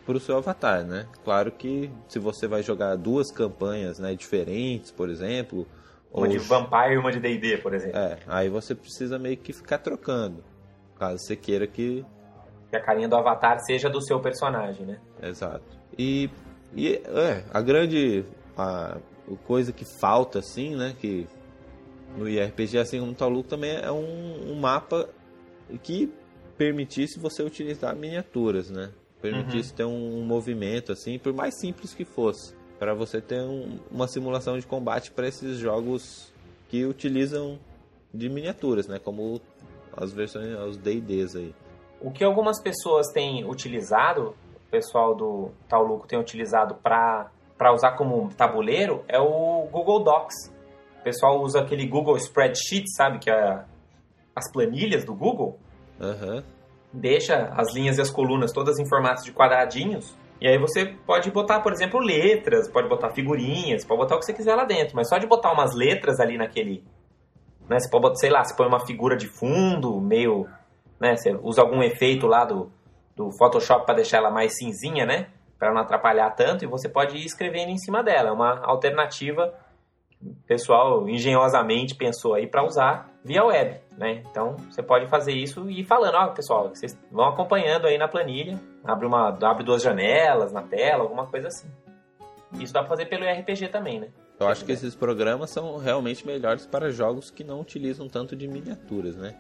[0.06, 1.08] para o seu avatar, né?
[1.24, 5.66] Claro que se você vai jogar duas campanhas, né, diferentes, por exemplo,
[6.12, 7.98] Uma de ou- Vampire e uma de D&D, por exemplo.
[7.98, 10.44] é, aí você precisa meio que ficar trocando,
[11.00, 12.04] caso você queira que
[12.70, 15.00] Que a carinha do avatar seja do seu personagem, né?
[15.28, 15.64] Exato.
[15.98, 16.30] E,
[16.76, 18.26] e é, a grande
[18.58, 18.98] a,
[19.46, 21.28] coisa que falta, assim, né, que
[22.18, 25.10] no IRPG, assim como no Taluco, também é um, um mapa
[25.82, 26.12] que
[26.58, 28.92] permitisse você utilizar miniaturas, né?
[29.22, 33.80] Permitisse ter um, um movimento, assim, por mais simples que fosse, para você ter um-
[33.90, 36.32] uma simulação de combate para esses jogos
[36.70, 37.58] que utilizam
[38.14, 39.00] de miniaturas, né?
[39.00, 39.42] Como
[39.96, 41.56] as versões, os D&Ds aí.
[42.02, 44.36] O que algumas pessoas têm utilizado,
[44.74, 47.30] pessoal do Tauluco tem utilizado para
[47.72, 50.52] usar como tabuleiro, é o Google Docs.
[51.00, 53.20] O pessoal usa aquele Google Spreadsheet, sabe?
[53.20, 53.64] Que é
[54.36, 55.60] as planilhas do Google.
[56.02, 56.44] Aham.
[56.92, 60.18] Deixa as linhas e as colunas todas em formatos de quadradinhos.
[60.42, 64.26] E aí você pode botar, por exemplo, letras, pode botar figurinhas, pode botar o que
[64.26, 64.96] você quiser lá dentro.
[64.96, 66.84] Mas só de botar umas letras ali naquele...
[67.70, 70.48] Né, você pode botar, sei lá, você põe uma figura de fundo, meio...
[71.00, 72.72] Né, você usa algum efeito lá do,
[73.16, 75.28] do Photoshop para deixar ela mais cinzinha, né?
[75.58, 76.64] Para não atrapalhar tanto.
[76.64, 78.30] E você pode ir escrevendo em cima dela.
[78.30, 79.54] É uma alternativa
[80.10, 84.24] que o pessoal engenhosamente pensou aí para usar via web, né?
[84.30, 88.08] Então você pode fazer isso e ir falando, ó, pessoal, vocês vão acompanhando aí na
[88.08, 91.68] planilha, abre uma, abre duas janelas na tela, alguma coisa assim.
[92.60, 94.10] Isso dá pra fazer pelo RPG também, né?
[94.40, 98.48] Eu acho que esses programas são realmente melhores para jogos que não utilizam tanto de
[98.48, 99.36] miniaturas, né?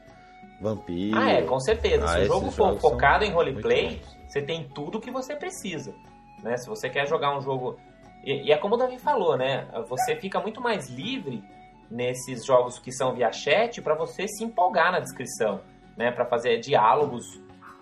[0.62, 1.18] Vampiro.
[1.18, 2.08] Ah, é, com certeza.
[2.08, 5.94] Se Ah, o jogo for focado em roleplay, você tem tudo que você precisa.
[6.42, 6.58] Né?
[6.58, 7.78] Se você quer jogar um jogo.
[8.24, 9.68] E, e é como o Davi falou, né?
[9.90, 11.44] Você fica muito mais livre
[11.92, 15.62] nesses jogos que são via chat para você se empolgar na descrição,
[15.98, 16.12] né?
[16.12, 17.26] Para fazer diálogos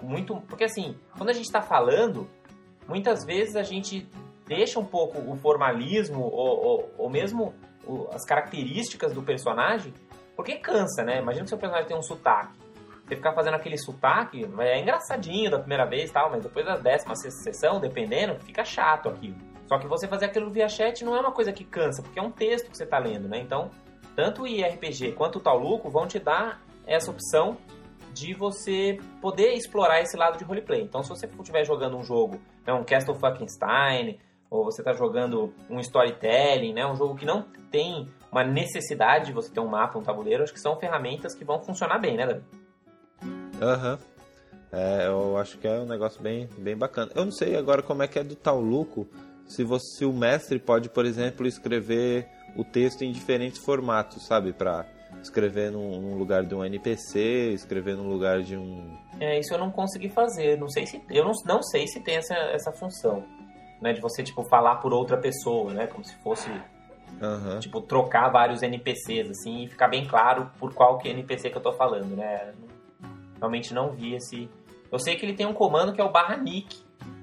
[0.01, 0.36] muito.
[0.47, 2.27] Porque assim, quando a gente está falando,
[2.88, 4.07] muitas vezes a gente
[4.47, 7.53] deixa um pouco o formalismo ou, ou, ou mesmo
[7.86, 9.93] o- as características do personagem,
[10.36, 11.19] porque cansa, né?
[11.19, 12.53] Imagina que seu personagem tem um sotaque.
[13.12, 16.78] Você ficar fazendo aquele sotaque, é engraçadinho da primeira vez e tal, mas depois da
[16.78, 19.36] décima sexta sessão, dependendo, fica chato aquilo.
[19.67, 22.21] Só que você fazer aquilo via chat não é uma coisa que cansa, porque é
[22.21, 23.38] um texto que você está lendo, né?
[23.39, 23.69] Então,
[24.15, 27.58] tanto o IRPG quanto o Tauluco vão te dar essa opção
[28.13, 30.82] de você poder explorar esse lado de roleplay.
[30.82, 34.19] Então, se você estiver jogando um jogo, né, um Castle Frankenstein,
[34.50, 39.34] ou você está jogando um storytelling, né, um jogo que não tem uma necessidade de
[39.34, 42.26] você ter um mapa, um tabuleiro, acho que são ferramentas que vão funcionar bem, né,
[42.26, 42.61] Davi?
[43.62, 43.93] Aham.
[43.93, 44.12] Uhum.
[44.71, 47.12] É, eu acho que é um negócio bem, bem bacana.
[47.13, 49.06] Eu não sei agora como é que é do Tauluco,
[49.45, 54.54] se, você, se o mestre pode, por exemplo, escrever o texto em diferentes formatos, sabe?
[54.54, 54.86] Para
[55.21, 58.97] escrever num, num, lugar de um NPC, escrever no lugar de um.
[59.19, 60.58] É, isso eu não consegui fazer.
[60.58, 61.02] Não sei se.
[61.10, 63.24] Eu não, não sei se tem essa, essa função.
[63.82, 65.88] Né, de você, tipo, falar por outra pessoa, né?
[65.88, 66.50] Como se fosse.
[67.19, 67.60] Uhum.
[67.60, 71.58] Tipo, trocar vários NPCs, assim, e ficar bem claro por qual que é NPC que
[71.58, 72.54] eu tô falando, né?
[73.41, 74.47] Realmente não vi esse.
[74.91, 76.77] Eu sei que ele tem um comando que é o barra nick,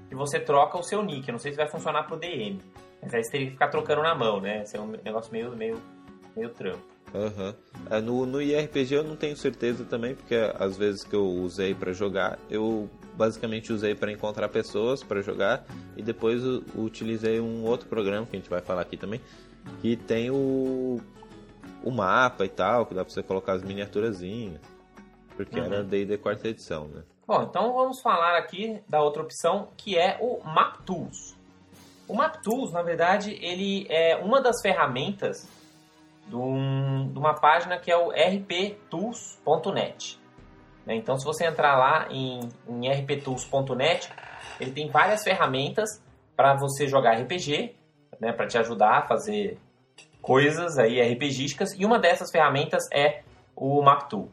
[0.09, 1.27] que você troca o seu nick.
[1.29, 2.61] Eu não sei se vai funcionar pro DM.
[3.01, 4.63] Mas aí você teria que ficar trocando na mão, né?
[4.63, 5.81] Esse é um negócio meio, meio,
[6.37, 6.83] meio trampo.
[7.15, 8.01] Uhum.
[8.03, 11.93] No, no IRPG eu não tenho certeza também, porque às vezes que eu usei para
[11.93, 15.65] jogar, eu basicamente usei para encontrar pessoas para jogar
[15.97, 16.43] e depois
[16.77, 19.21] utilizei um outro programa que a gente vai falar aqui também,
[19.81, 21.01] que tem o,
[21.83, 24.61] o mapa e tal, que dá para você colocar as miniaturazinhas,
[25.39, 25.67] porque uhum.
[25.67, 27.05] era D&D quarta edição, né?
[27.25, 31.37] Bom, então vamos falar aqui da outra opção, que é o Map Tools.
[32.09, 35.49] O MapTools, na verdade, ele é uma das ferramentas
[36.27, 38.69] de, um, de uma página que é o rptools.net.
[40.85, 40.97] Né?
[40.97, 44.11] Então, se você entrar lá em, em rptools.net,
[44.59, 46.03] ele tem várias ferramentas
[46.35, 47.77] para você jogar RPG,
[48.19, 48.33] né?
[48.33, 49.57] para te ajudar a fazer
[50.21, 53.23] coisas aí RPGísticas, e uma dessas ferramentas é
[53.55, 54.29] o MapTool.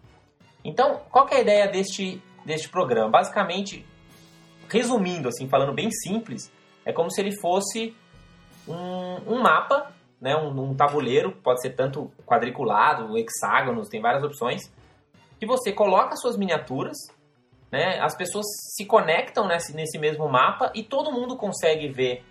[0.65, 3.07] Então, qual é a ideia deste, deste programa?
[3.07, 3.85] Basicamente,
[4.67, 6.51] resumindo, assim, falando bem simples,
[6.83, 7.95] é como se ele fosse
[8.67, 14.63] um, um mapa, né, um, um, tabuleiro, pode ser tanto quadriculado, hexágonos, tem várias opções,
[15.39, 16.97] que você coloca suas miniaturas,
[17.71, 22.23] né, as pessoas se conectam nesse, nesse mesmo mapa e todo mundo consegue ver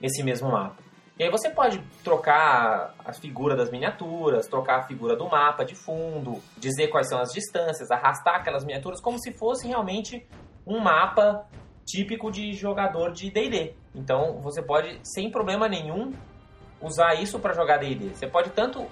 [0.00, 0.83] esse mesmo mapa.
[1.16, 5.76] E aí você pode trocar a figura das miniaturas, trocar a figura do mapa de
[5.76, 10.26] fundo, dizer quais são as distâncias, arrastar aquelas miniaturas como se fosse realmente
[10.66, 11.46] um mapa
[11.86, 13.74] típico de jogador de D&D.
[13.94, 16.12] Então você pode, sem problema nenhum,
[16.80, 18.08] usar isso para jogar D&D.
[18.14, 18.84] Você pode tanto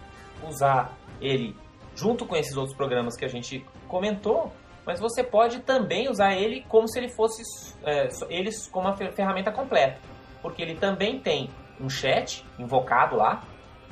[0.47, 1.57] usar ele
[1.97, 4.53] junto com esses outros programas que a gente comentou,
[4.87, 7.43] mas você pode também usar ele como se ele fosse
[7.83, 9.99] é, eles como uma ferramenta completa,
[10.41, 13.43] porque ele também tem um chat invocado lá,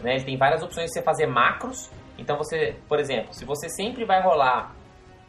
[0.02, 0.14] né?
[0.14, 1.90] Ele tem várias opções de você fazer macros.
[2.18, 4.74] Então você, por exemplo, se você sempre vai rolar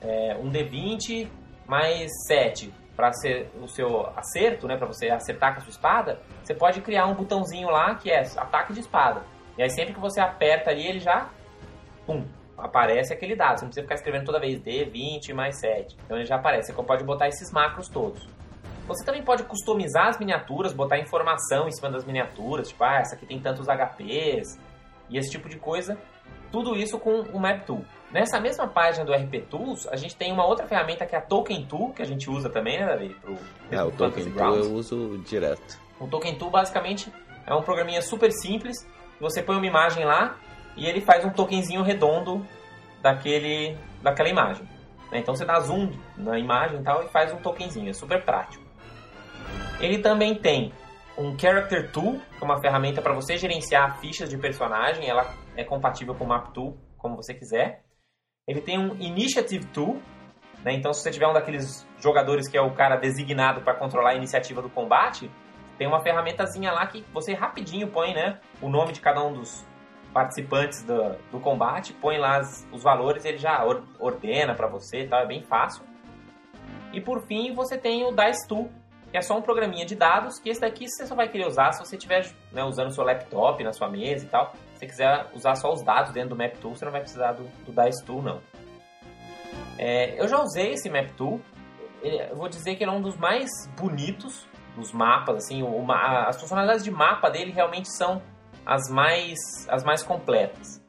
[0.02, 1.28] é, um D20
[1.68, 6.20] mais 7 para ser o seu acerto, né, para você acertar com a sua espada,
[6.44, 9.24] você pode criar um botãozinho lá que é ataque de espada.
[9.58, 11.30] E aí sempre que você aperta ali, ele já
[12.06, 12.26] pum,
[12.58, 13.60] aparece aquele dado.
[13.60, 15.98] Você não precisa ficar escrevendo toda vez D20 mais 7.
[16.06, 16.74] Então ele já aparece.
[16.74, 18.28] Você pode botar esses macros todos.
[18.94, 23.16] Você também pode customizar as miniaturas, botar informação em cima das miniaturas, tipo, ah, essa
[23.16, 24.60] aqui tem tantos HPs
[25.10, 25.98] e esse tipo de coisa.
[26.52, 27.86] Tudo isso com o Map Tool.
[28.12, 31.22] Nessa mesma página do RP Tools, a gente tem uma outra ferramenta que é a
[31.22, 33.16] Token Tool, que a gente usa também, né, Davi?
[33.22, 33.38] Pro,
[33.72, 35.80] é, o Token Tool eu uso direto.
[35.98, 37.12] O Token Tool, basicamente,
[37.48, 38.86] é um programinha super simples.
[39.22, 40.36] Você põe uma imagem lá
[40.76, 42.46] e ele faz um tokenzinho redondo
[43.02, 44.68] daquele, daquela imagem.
[45.10, 45.20] Né?
[45.20, 47.90] Então você dá zoom na imagem e tal e faz um tokenzinho.
[47.90, 48.61] É super prático.
[49.82, 50.72] Ele também tem
[51.18, 55.10] um Character Tool, que é uma ferramenta para você gerenciar fichas de personagem.
[55.10, 57.84] Ela é compatível com o Map Tool, como você quiser.
[58.48, 60.00] Ele tem um Initiative Tool,
[60.64, 60.74] né?
[60.74, 64.16] então se você tiver um daqueles jogadores que é o cara designado para controlar a
[64.16, 65.32] iniciativa do combate,
[65.80, 69.66] tem uma ferramentazinha lá que você rapidinho põe né, o nome de cada um dos
[70.14, 75.08] participantes do, do combate, põe lá as, os valores, ele já or, ordena para você,
[75.08, 75.22] tá?
[75.22, 75.84] é bem fácil.
[76.94, 78.70] E por fim, você tem o Dice Tool,
[79.14, 81.80] é só um programinha de dados, que esse daqui você só vai querer usar se
[81.84, 85.56] você estiver né, usando o seu laptop na sua mesa e tal você quiser usar
[85.56, 88.24] só os dados dentro do Map Tool, você não vai precisar do, do Dice Tool,
[88.24, 88.42] não.
[89.78, 91.40] É, eu já usei esse Map Tool.
[92.02, 95.46] eu vou dizer que ele é um dos mais bonitos dos mapas.
[95.46, 98.24] Assim, o, as funcionalidades de mapa dele realmente são
[98.66, 99.38] as mais,
[99.70, 100.84] as mais completas.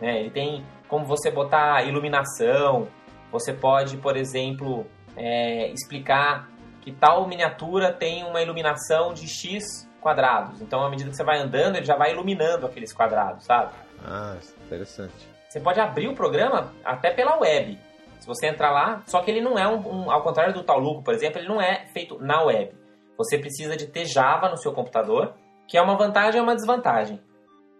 [0.00, 0.20] Né?
[0.20, 2.88] Ele tem como você botar iluminação.
[3.30, 6.48] Você pode, por exemplo, é, explicar
[6.86, 10.62] que tal miniatura tem uma iluminação de X quadrados.
[10.62, 13.72] Então, à medida que você vai andando, ele já vai iluminando aqueles quadrados, sabe?
[14.04, 15.28] Ah, interessante.
[15.48, 17.76] Você pode abrir o programa até pela web.
[18.20, 21.02] Se você entrar lá, só que ele não é um, um ao contrário do Tauluco,
[21.02, 22.72] por exemplo, ele não é feito na web.
[23.18, 25.34] Você precisa de ter Java no seu computador,
[25.66, 27.20] que é uma vantagem e uma desvantagem.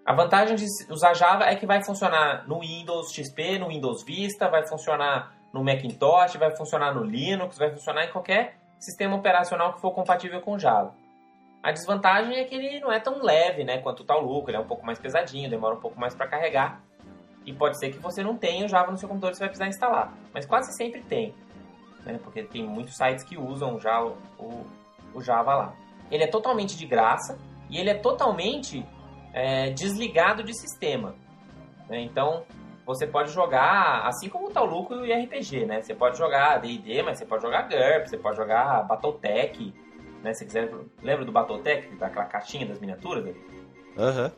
[0.05, 4.49] A vantagem de usar Java é que vai funcionar no Windows XP, no Windows Vista,
[4.49, 9.81] vai funcionar no Macintosh, vai funcionar no Linux, vai funcionar em qualquer sistema operacional que
[9.81, 10.94] for compatível com Java.
[11.62, 14.61] A desvantagem é que ele não é tão leve, né, quanto o Tauluco, ele é
[14.61, 16.81] um pouco mais pesadinho, demora um pouco mais para carregar.
[17.44, 19.68] E pode ser que você não tenha o Java no seu computador, você vai precisar
[19.68, 20.12] instalar.
[20.33, 21.35] Mas quase sempre tem,
[22.05, 24.66] né, porque tem muitos sites que usam já o, o,
[25.14, 25.75] o Java lá.
[26.11, 27.37] Ele é totalmente de graça
[27.68, 28.87] e ele é totalmente
[29.33, 31.14] é, desligado de sistema.
[31.88, 32.01] Né?
[32.01, 32.44] Então,
[32.87, 35.83] você pode jogar, assim como o Tauluco e o RPG, né?
[35.83, 39.75] Você pode jogar D&D, mas você pode jogar GURP, você pode jogar Battletech,
[40.22, 40.33] né?
[40.33, 40.72] Se quiser,
[41.03, 43.37] lembra do Battletech, daquela caixinha das miniaturas ali?
[43.99, 44.25] Aham.
[44.27, 44.31] Uhum.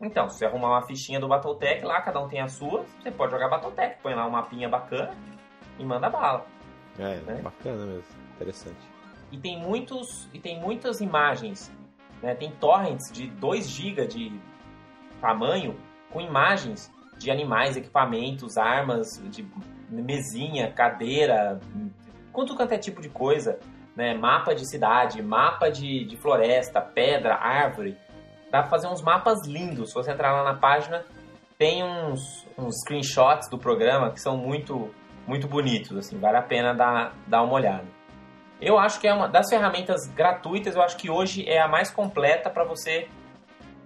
[0.00, 3.10] Então, se você arrumar uma fichinha do Battletech lá, cada um tem a sua, você
[3.10, 5.12] pode jogar Battletech, põe lá uma mapinha bacana
[5.76, 6.46] e manda bala.
[6.96, 7.40] É, né?
[7.42, 8.04] bacana mesmo,
[8.36, 8.78] interessante.
[9.32, 11.68] E tem muitos, e tem muitas imagens,
[12.22, 12.36] né?
[12.36, 14.40] Tem torrents de 2 GB de
[15.20, 15.76] tamanho
[16.12, 19.46] com imagens de animais, equipamentos, armas, de
[19.90, 21.60] mesinha, cadeira,
[22.32, 23.58] quanto quanto é tipo de coisa,
[23.96, 24.14] né?
[24.14, 27.96] Mapa de cidade, mapa de, de floresta, pedra, árvore.
[28.50, 29.90] Dá pra fazer uns mapas lindos.
[29.90, 31.04] Se você entrar lá na página,
[31.58, 34.94] tem uns, uns screenshots do programa que são muito,
[35.26, 37.84] muito bonitos, assim, vale a pena dar, dar uma olhada.
[38.60, 41.90] Eu acho que é uma das ferramentas gratuitas, eu acho que hoje é a mais
[41.90, 43.08] completa para você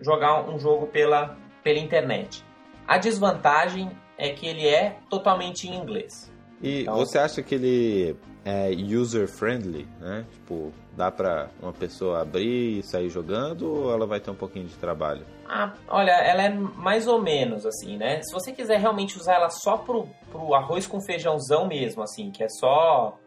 [0.01, 2.45] jogar um jogo pela, pela internet.
[2.87, 6.33] A desvantagem é que ele é totalmente em inglês.
[6.63, 10.25] E então, você acha que ele é user friendly, né?
[10.33, 14.67] Tipo, dá para uma pessoa abrir e sair jogando ou ela vai ter um pouquinho
[14.67, 15.25] de trabalho?
[15.49, 18.21] Ah, olha, ela é mais ou menos assim, né?
[18.23, 22.43] Se você quiser realmente usar ela só pro, pro arroz com feijãozão mesmo, assim, que
[22.43, 23.19] é só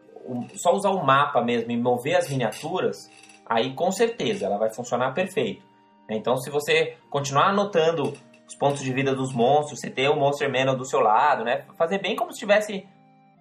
[0.56, 3.10] só usar o mapa mesmo e mover as miniaturas,
[3.46, 5.63] aí com certeza ela vai funcionar perfeito.
[6.10, 8.13] Então, se você continuar anotando
[8.47, 11.65] os pontos de vida dos monstros, você ter o Monster Manual do seu lado, né?
[11.77, 12.88] Fazer bem como se estivesse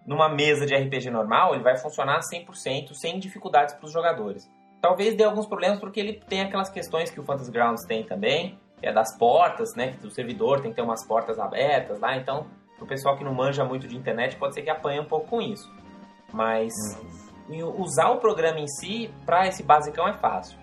[0.06, 4.50] numa mesa de RPG normal, ele vai funcionar 100% sem dificuldades para os jogadores.
[4.80, 8.58] Talvez dê alguns problemas porque ele tem aquelas questões que o Fantasy Grounds tem também,
[8.78, 9.94] que é das portas, né?
[9.98, 12.46] Que o servidor tem que ter umas portas abertas lá, então
[12.80, 15.40] o pessoal que não manja muito de internet pode ser que apanhe um pouco com
[15.40, 15.72] isso.
[16.32, 16.72] Mas
[17.48, 17.80] uhum.
[17.80, 20.58] usar o programa em si, para esse basicão, é fácil.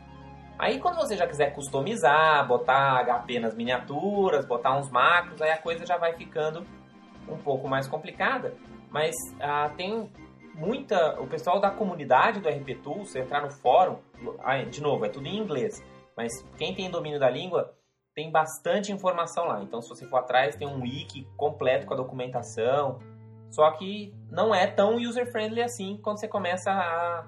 [0.62, 5.58] Aí quando você já quiser customizar, botar HP nas miniaturas, botar uns macros, aí a
[5.58, 6.64] coisa já vai ficando
[7.28, 8.54] um pouco mais complicada.
[8.92, 10.08] Mas ah, tem
[10.54, 11.20] muita.
[11.20, 13.98] O pessoal da comunidade do RP Tools, se entrar no fórum,
[14.70, 15.84] de novo, é tudo em inglês.
[16.16, 17.74] Mas quem tem domínio da língua
[18.14, 19.64] tem bastante informação lá.
[19.64, 23.00] Então, se você for atrás, tem um wiki completo com a documentação.
[23.50, 27.26] Só que não é tão user-friendly assim quando você começa a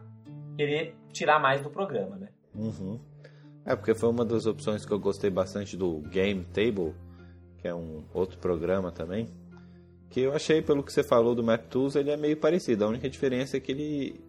[0.55, 2.29] querer tirar mais do programa, né?
[2.53, 2.99] Uhum.
[3.65, 6.93] É, porque foi uma das opções que eu gostei bastante do Game Table,
[7.57, 9.29] que é um outro programa também.
[10.09, 12.83] Que eu achei, pelo que você falou do MapTools, ele é meio parecido.
[12.83, 14.21] A única diferença é que ele,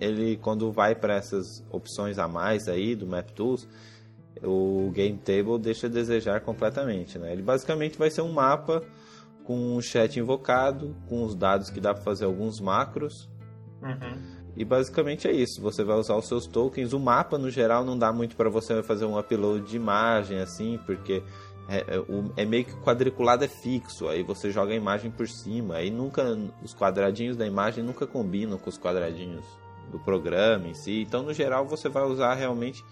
[0.00, 3.68] ele quando vai para essas opções a mais aí do MapTools,
[4.42, 7.18] o Game Table deixa a desejar completamente.
[7.18, 7.32] Né?
[7.32, 8.82] Ele basicamente vai ser um mapa
[9.44, 13.28] com um chat invocado, com os dados que dá para fazer alguns macros.
[13.82, 15.60] Uhum e basicamente é isso.
[15.60, 16.92] Você vai usar os seus tokens.
[16.94, 20.80] O mapa, no geral, não dá muito para você fazer um upload de imagem, assim,
[20.86, 21.22] porque
[21.68, 22.04] é, é,
[22.38, 24.08] é, meio que quadriculado é fixo.
[24.08, 25.76] Aí você joga a imagem por cima.
[25.76, 26.22] Aí nunca
[26.62, 29.44] os quadradinhos da imagem nunca combinam com os quadradinhos
[29.90, 31.02] do programa em si.
[31.02, 32.82] Então, no geral, você vai usar realmente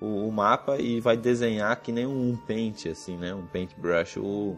[0.00, 3.34] o, o mapa e vai desenhar que nem um paint, assim, né?
[3.34, 4.56] Um paintbrush, o,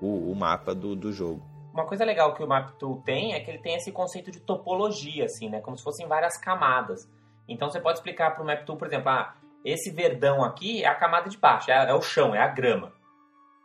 [0.00, 1.49] o, o mapa do, do jogo.
[1.80, 5.24] Uma coisa legal que o MapTool tem é que ele tem esse conceito de topologia,
[5.24, 5.62] assim, né?
[5.62, 7.10] Como se fossem várias camadas.
[7.48, 10.94] Então você pode explicar para o MapTool, por exemplo, ah, esse verdão aqui é a
[10.94, 12.92] camada de baixo, é, é o chão, é a grama.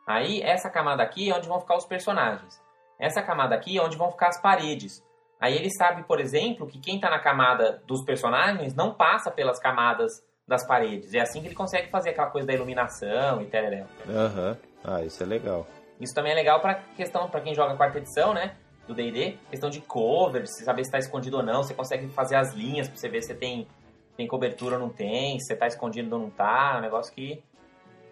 [0.08, 2.58] Aí essa camada aqui é onde vão ficar os personagens.
[2.98, 5.04] Essa camada aqui é onde vão ficar as paredes.
[5.38, 9.60] Aí ele sabe, por exemplo, que quem está na camada dos personagens não passa pelas
[9.60, 11.14] camadas das paredes.
[11.14, 13.62] É assim que ele consegue fazer aquela coisa da iluminação e tal.
[14.10, 14.52] Aham.
[14.52, 14.58] Uhum.
[14.86, 15.68] Ah, isso é legal.
[16.00, 18.56] Isso também é legal para questão para quem joga a quarta edição, né?
[18.88, 22.36] Do D&D, questão de cover, se saber se está escondido ou não, você consegue fazer
[22.36, 23.68] as linhas para você ver se tem
[24.16, 27.14] tem cobertura ou não tem, se você tá escondido ou não tá, é um negócio
[27.14, 27.44] que,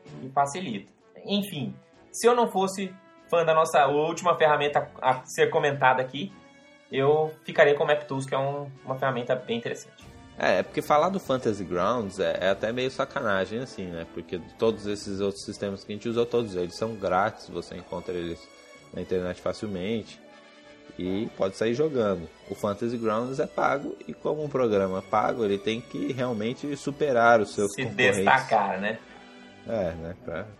[0.04, 0.92] que facilita.
[1.26, 1.74] Enfim,
[2.12, 2.94] se eu não fosse
[3.30, 6.32] fã da nossa última ferramenta a ser comentada aqui,
[6.92, 10.03] eu ficaria com o MapTools, que é um, uma ferramenta bem interessante.
[10.44, 14.06] É, é porque falar do Fantasy Grounds é, é, até meio sacanagem, assim, né?
[14.14, 18.14] Porque todos esses outros sistemas que a gente usa, todos eles são grátis, você encontra
[18.14, 18.40] eles
[18.94, 20.20] na internet facilmente
[21.00, 22.28] e pode sair jogando.
[22.50, 27.40] O Fantasy Grounds é pago e como um programa pago, ele tem que realmente superar
[27.40, 28.18] os seus Se concorrentes.
[28.18, 29.00] destacar, né?
[29.66, 30.16] É, né?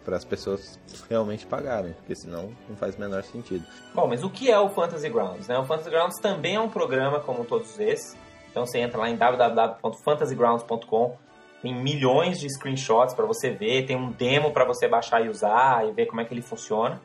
[0.06, 0.80] Para as pessoas
[1.10, 3.66] realmente pagarem, porque senão não faz o menor sentido.
[3.94, 5.48] Bom, mas o que é o Fantasy Grounds?
[5.48, 5.58] Né?
[5.58, 8.16] O Fantasy Grounds também é um programa como todos esses.
[8.54, 11.18] Então você entra lá em www.fantasygrounds.com,
[11.64, 15.90] tem milhões de screenshots para você ver, tem um demo para você baixar e usar
[15.90, 17.02] e ver como é que ele funciona.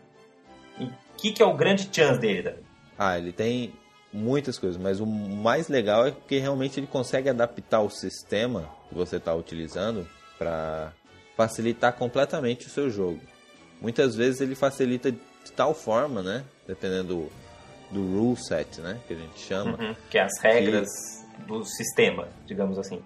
[0.79, 2.63] E o que, que é o grande chance dele, David?
[2.99, 3.73] Ah, ele tem
[4.13, 8.95] muitas coisas, mas o mais legal é que realmente ele consegue adaptar o sistema que
[8.95, 10.93] você está utilizando para
[11.35, 13.21] facilitar completamente o seu jogo.
[13.81, 16.45] Muitas vezes ele facilita de tal forma, né?
[16.67, 17.31] Dependendo do,
[17.91, 19.01] do rule set, né?
[19.07, 19.79] Que a gente chama.
[19.79, 21.18] Uhum, que é as regras que...
[21.49, 23.03] do sistema, digamos assim.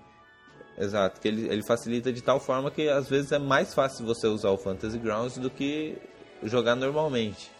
[0.76, 4.26] Exato, que ele, ele facilita de tal forma que às vezes é mais fácil você
[4.26, 5.96] usar o Fantasy Grounds do que
[6.42, 7.50] jogar normalmente.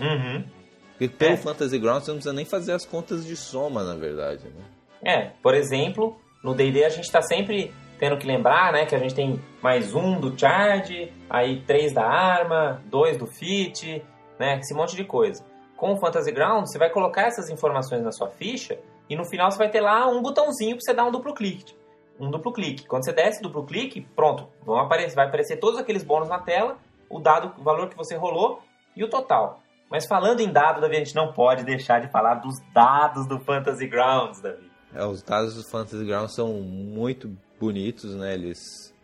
[0.00, 0.44] Uhum.
[0.90, 1.36] Porque pelo é.
[1.36, 4.44] Fantasy Grounds você não precisa nem fazer as contas de soma, na verdade.
[4.44, 4.64] Né?
[5.04, 8.98] É, por exemplo, no D&D a gente está sempre tendo que lembrar, né, que a
[8.98, 14.04] gente tem mais um do charge, aí três da arma, dois do fit,
[14.40, 15.44] né, esse monte de coisa.
[15.76, 18.78] Com o Fantasy Ground, você vai colocar essas informações na sua ficha
[19.12, 21.76] e no final você vai ter lá um botãozinho para você dar um duplo clique.
[22.18, 22.86] Um duplo clique.
[22.86, 26.78] Quando você desce duplo clique, pronto, vão aparecer, vai aparecer todos aqueles bônus na tela,
[27.10, 28.62] o dado, o valor que você rolou
[28.96, 29.60] e o total.
[29.90, 33.38] Mas falando em dado, Davi, a gente não pode deixar de falar dos dados do
[33.40, 34.70] Fantasy Grounds, Davi.
[34.94, 38.32] É, os dados do Fantasy Grounds são muito bonitos, né?
[38.32, 38.94] Eles,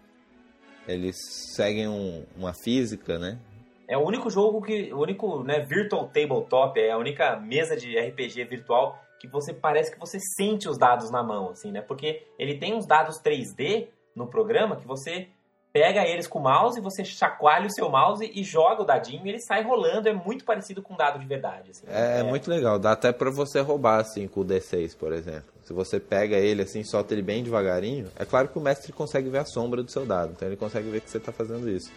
[0.86, 1.16] eles
[1.54, 3.38] seguem um, uma física, né?
[3.86, 4.90] É o único jogo que.
[4.90, 9.92] O único né, virtual tabletop, é a única mesa de RPG virtual que você parece
[9.92, 11.80] que você sente os dados na mão, assim, né?
[11.80, 15.28] Porque ele tem uns dados 3D no programa que você
[15.72, 19.28] pega eles com o mouse, você chacoalha o seu mouse e joga o dadinho e
[19.28, 20.08] ele sai rolando.
[20.08, 21.70] É muito parecido com um dado de verdade.
[21.70, 22.78] Assim, é, é, muito legal.
[22.78, 25.52] Dá até para você roubar, assim, com o D6, por exemplo.
[25.62, 29.28] Se você pega ele assim, solta ele bem devagarinho, é claro que o mestre consegue
[29.28, 31.92] ver a sombra do seu dado, então ele consegue ver que você está fazendo isso.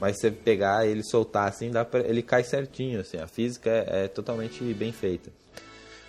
[0.00, 3.70] Mas se você pegar ele soltar assim, dá pra, ele cai certinho, assim, a física
[3.70, 5.30] é, é totalmente bem feita.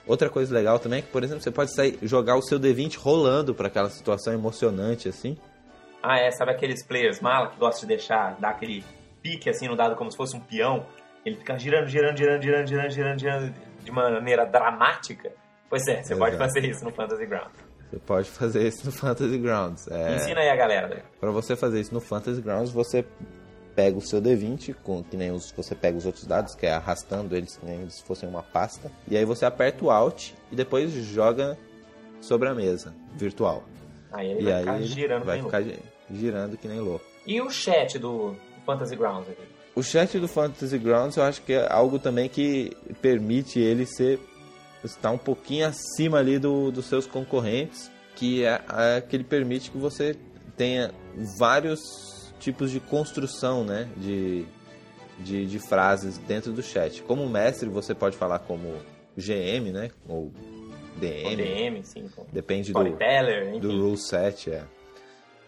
[0.05, 2.97] Outra coisa legal também é que, por exemplo, você pode sair, jogar o seu D20
[2.97, 5.37] rolando para aquela situação emocionante assim.
[6.01, 8.83] Ah, é, sabe aqueles players mala que gostam de deixar, dar aquele
[9.21, 10.85] pique assim no dado como se fosse um peão?
[11.25, 15.31] Ele fica girando, girando, girando, girando, girando, girando, girando de maneira dramática.
[15.69, 16.19] Pois é, você Exato.
[16.19, 17.73] pode fazer isso no Fantasy Grounds.
[17.89, 19.87] Você pode fazer isso no Fantasy Grounds.
[19.87, 20.15] É...
[20.15, 21.03] Ensina aí a galera.
[21.19, 23.05] Para você fazer isso no Fantasy Grounds, você
[23.75, 26.73] pega o seu D20, com, que nem os, você pega os outros dados, que é
[26.73, 28.91] arrastando eles que nem se fossem uma pasta.
[29.07, 31.57] E aí você aperta o Alt e depois joga
[32.21, 33.63] sobre a mesa virtual.
[34.11, 35.83] Aí ele e vai aí ficar girando vai ficar louco.
[36.11, 37.05] girando que nem louco.
[37.25, 39.41] E o chat do Fantasy Grounds aqui?
[39.75, 42.71] O chat do Fantasy Grounds eu acho que é algo também que
[43.01, 44.19] permite ele ser
[44.83, 49.71] está um pouquinho acima ali do, dos seus concorrentes, que é, é que ele permite
[49.71, 50.15] que você
[50.57, 50.91] tenha
[51.37, 51.81] vários
[52.43, 54.45] tipos de construção, né, de,
[55.19, 57.01] de, de frases dentro do chat.
[57.03, 58.75] Como mestre, você pode falar como
[59.17, 60.31] GM, né, ou
[60.97, 61.29] DM.
[61.29, 62.09] Ou DM, sim.
[62.31, 64.63] Depende do, do rule set, é.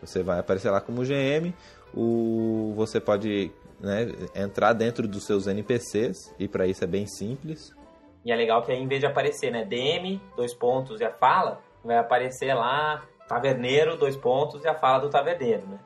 [0.01, 1.53] Você vai aparecer lá como GM,
[1.93, 7.75] o, você pode né, entrar dentro dos seus NPCs, e para isso é bem simples.
[8.23, 11.11] E é legal que aí, em vez de aparecer, né, DM, dois pontos e a
[11.11, 15.79] fala, vai aparecer lá, taverneiro, dois pontos e a fala do taverneiro, né?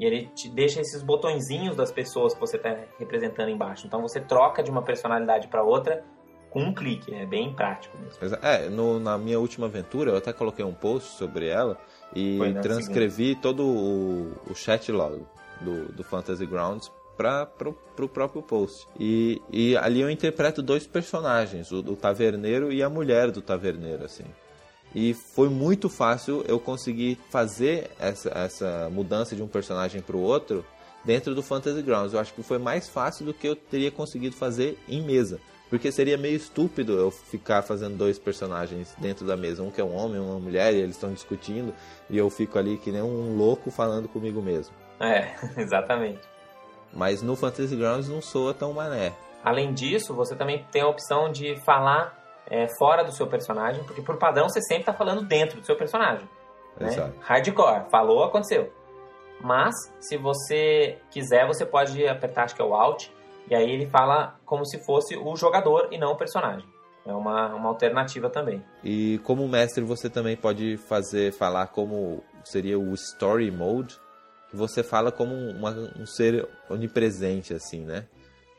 [0.00, 3.86] E ele te deixa esses botõezinhos das pessoas que você está representando embaixo.
[3.86, 6.02] Então você troca de uma personalidade para outra
[6.48, 8.38] com um clique, é bem prático mesmo.
[8.42, 11.78] É, no, na minha última aventura eu até coloquei um post sobre ela
[12.16, 15.22] e transcrevi todo o, o chat log
[15.60, 18.88] do, do Fantasy Grounds para o próprio post.
[18.98, 24.02] E, e ali eu interpreto dois personagens, o, o taverneiro e a mulher do taverneiro,
[24.02, 24.24] assim.
[24.94, 30.20] E foi muito fácil eu conseguir fazer essa, essa mudança de um personagem para o
[30.20, 30.64] outro
[31.04, 32.12] dentro do Fantasy Grounds.
[32.12, 35.40] Eu acho que foi mais fácil do que eu teria conseguido fazer em mesa.
[35.68, 39.62] Porque seria meio estúpido eu ficar fazendo dois personagens dentro da mesa.
[39.62, 41.72] Um que é um homem, uma mulher, e eles estão discutindo,
[42.10, 44.74] e eu fico ali que nem um louco falando comigo mesmo.
[44.98, 46.20] É, exatamente.
[46.92, 49.14] Mas no Fantasy Grounds não soa tão mané.
[49.44, 54.02] Além disso, você também tem a opção de falar é, fora do seu personagem, porque
[54.02, 56.28] por padrão você sempre está falando dentro do seu personagem.
[56.78, 56.88] Né?
[56.88, 57.14] Exato.
[57.20, 58.72] Hardcore, falou, aconteceu.
[59.40, 63.08] Mas, se você quiser, você pode apertar, acho que é o Alt,
[63.48, 66.68] e aí ele fala como se fosse o jogador e não o personagem.
[67.06, 68.62] É uma, uma alternativa também.
[68.84, 73.98] E como mestre, você também pode fazer, falar como seria o Story Mode,
[74.50, 78.06] que você fala como uma, um ser onipresente, assim, né?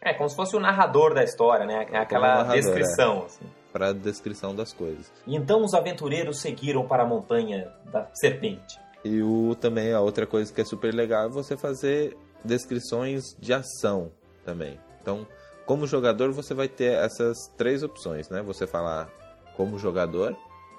[0.01, 1.85] É, como se fosse o narrador da história, né?
[1.91, 3.25] É aquela narrador, descrição, é.
[3.25, 3.45] assim.
[3.71, 5.11] Para a descrição das coisas.
[5.25, 8.79] E então os aventureiros seguiram para a montanha da serpente.
[9.03, 13.53] E o, também a outra coisa que é super legal é você fazer descrições de
[13.53, 14.11] ação
[14.43, 14.79] também.
[15.01, 15.25] Então,
[15.65, 18.41] como jogador, você vai ter essas três opções, né?
[18.41, 19.09] Você falar
[19.55, 20.35] como jogador,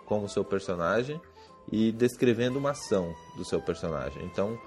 [0.07, 1.21] como seu personagem
[1.71, 4.25] e descrevendo uma ação do seu personagem.
[4.25, 4.59] Então,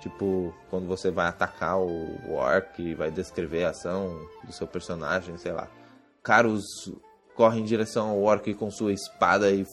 [0.00, 5.52] tipo, quando você vai atacar o orc, vai descrever a ação do seu personagem, sei
[5.52, 5.68] lá.
[6.22, 6.64] Caros
[7.38, 9.64] corre em direção ao orc com sua espada e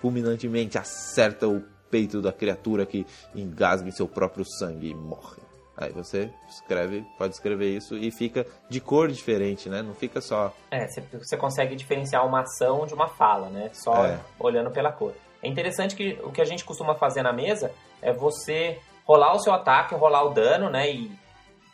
[0.00, 5.40] fulminantemente acerta o peito da criatura que engasga em seu próprio sangue e morre.
[5.76, 9.82] Aí você escreve, pode escrever isso e fica de cor diferente, né?
[9.82, 10.52] Não fica só.
[10.68, 10.84] É,
[11.16, 13.70] você consegue diferenciar uma ação de uma fala, né?
[13.72, 14.18] Só é.
[14.36, 15.14] olhando pela cor.
[15.40, 17.70] É interessante que o que a gente costuma fazer na mesa
[18.02, 20.90] é você rolar o seu ataque, rolar o dano, né?
[20.90, 21.12] E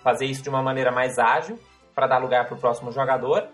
[0.03, 1.59] fazer isso de uma maneira mais ágil
[1.95, 3.49] para dar lugar para o próximo jogador.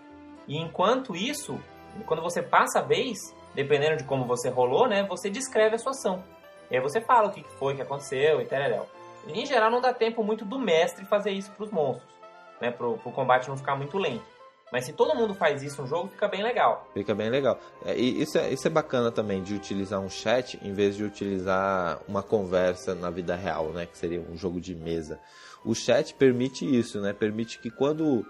[0.45, 1.57] E enquanto isso,
[2.03, 5.03] quando você passa a vez, dependendo de como você rolou, né?
[5.03, 6.23] Você descreve a sua ação.
[6.69, 8.87] E aí você fala o que foi, que aconteceu e tal.
[9.27, 12.13] Em geral, não dá tempo muito do mestre fazer isso para os monstros,
[12.61, 12.71] né?
[12.71, 14.35] Para o combate não ficar muito lento.
[14.71, 16.89] Mas se todo mundo faz isso no jogo, fica bem legal.
[16.93, 17.59] Fica bem legal.
[17.85, 21.03] É, e isso é, isso é bacana também, de utilizar um chat em vez de
[21.03, 23.85] utilizar uma conversa na vida real, né?
[23.85, 25.19] Que seria um jogo de mesa.
[25.63, 27.13] O chat permite isso, né?
[27.13, 28.25] Permite que quando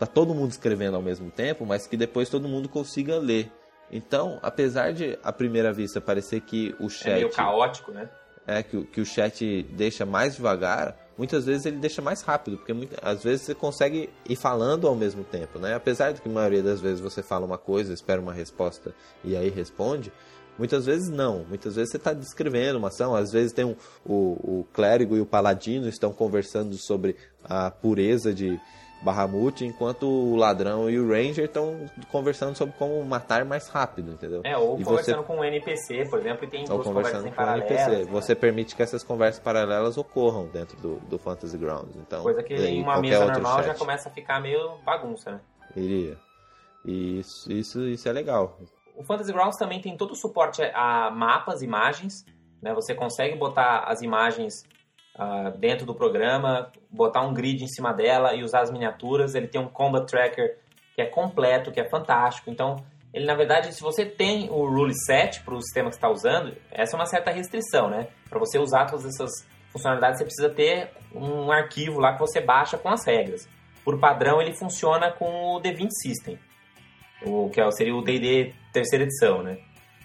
[0.00, 3.52] tá todo mundo escrevendo ao mesmo tempo, mas que depois todo mundo consiga ler.
[3.92, 7.10] Então, apesar de à primeira vista parecer que o chat...
[7.10, 8.08] É meio caótico, né?
[8.50, 12.72] é, que, que o chat deixa mais devagar, muitas vezes ele deixa mais rápido, porque
[12.72, 15.74] muitas, às vezes você consegue ir falando ao mesmo tempo, né?
[15.74, 18.92] Apesar de que a maioria das vezes você fala uma coisa, espera uma resposta
[19.22, 20.12] e aí responde,
[20.58, 21.44] muitas vezes não.
[21.48, 25.20] Muitas vezes você está descrevendo uma ação, às vezes tem um, o, o clérigo e
[25.20, 28.60] o paladino estão conversando sobre a pureza de
[29.02, 34.42] Bahamut, enquanto o ladrão e o ranger estão conversando sobre como matar mais rápido, entendeu?
[34.44, 35.26] É, ou e conversando você...
[35.26, 38.04] com um NPC, por exemplo, e tem duas conversando conversas com um NPC.
[38.04, 38.04] Né?
[38.10, 41.96] Você permite que essas conversas paralelas ocorram dentro do, do Fantasy Grounds.
[41.96, 43.66] Então, Coisa que em uma mesa normal chat.
[43.66, 45.40] já começa a ficar meio bagunça, né?
[45.74, 46.18] Iria.
[46.84, 48.58] E isso, isso, isso é legal.
[48.94, 52.24] O Fantasy Grounds também tem todo o suporte a mapas, imagens,
[52.62, 52.74] né?
[52.74, 54.64] Você consegue botar as imagens
[55.18, 59.34] uh, dentro do programa, botar um grid em cima dela e usar as miniaturas.
[59.34, 60.58] Ele tem um combat tracker
[60.94, 62.50] que é completo, que é fantástico.
[62.50, 62.76] Então,
[63.12, 66.56] ele na verdade, se você tem o rule set para o sistema que está usando,
[66.70, 68.08] essa é uma certa restrição, né?
[68.28, 69.30] Para você usar todas essas
[69.72, 73.48] funcionalidades, você precisa ter um arquivo lá que você baixa com as regras.
[73.84, 76.38] Por padrão, ele funciona com o D20 System,
[77.26, 79.58] o que é seria o D&D terceira edição, né?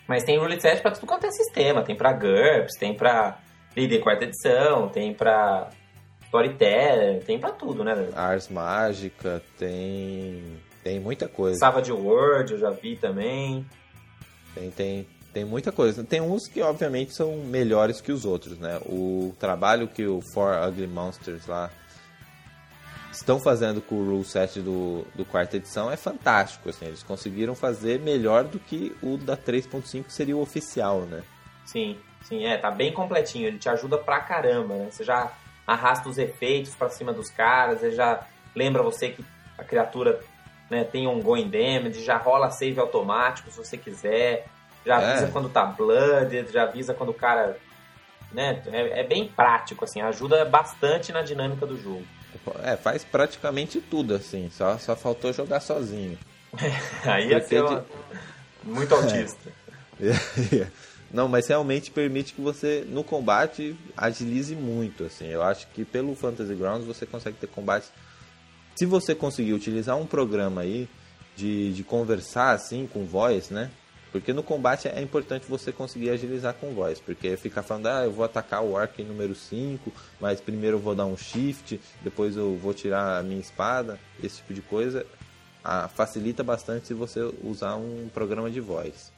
[0.07, 3.39] Mas tem rule set para tudo quanto é sistema, tem para GURPS, tem para
[3.75, 5.69] D&D quarta edição, tem pra
[6.23, 8.09] Storyteller, tem pra tudo, né?
[8.15, 10.43] Ars Mágica, tem...
[10.83, 11.57] Tem muita coisa.
[11.57, 13.65] Savage World, eu já vi também.
[14.53, 16.03] Tem, tem, tem muita coisa.
[16.03, 18.79] Tem uns que, obviamente, são melhores que os outros, né?
[18.85, 21.71] O trabalho que o For Ugly Monsters lá
[23.11, 26.85] estão fazendo com o rule set do, do quarta edição é fantástico, assim.
[26.85, 31.23] Eles conseguiram fazer melhor do que o da 3.5 que seria o oficial, né?
[31.65, 31.97] Sim.
[32.27, 33.47] Sim, é, tá bem completinho.
[33.47, 34.87] Ele te ajuda pra caramba, né?
[34.91, 35.31] Você já
[35.65, 38.23] arrasta os efeitos para cima dos caras, ele já
[38.55, 39.25] lembra você que
[39.57, 40.21] a criatura
[40.69, 44.47] né, tem um going damage, já rola save automático se você quiser,
[44.85, 45.11] já é.
[45.11, 47.57] avisa quando tá blooded, já avisa quando o cara.
[48.31, 52.03] Né, é, é, bem prático, assim, ajuda bastante na dinâmica do jogo.
[52.63, 56.17] É, faz praticamente tudo, assim, só, só faltou jogar sozinho.
[57.05, 57.85] Aí ia ser uma...
[58.63, 59.51] muito autista.
[59.97, 60.67] É.
[61.15, 65.25] Não, mas realmente permite que você, no combate, agilize muito, assim.
[65.27, 67.89] Eu acho que pelo Fantasy Grounds você consegue ter combates...
[68.75, 70.89] Se você conseguir utilizar um programa aí
[71.33, 73.71] de, de conversar, assim, com voz, né?
[74.11, 78.11] Porque no combate é importante você conseguir agilizar com voz, porque ficar falando, ah, eu
[78.11, 79.89] vou atacar o arco número 5,
[80.19, 84.37] mas primeiro eu vou dar um shift, depois eu vou tirar a minha espada, esse
[84.37, 85.05] tipo de coisa,
[85.63, 89.14] ah, facilita bastante se você usar um programa de voz.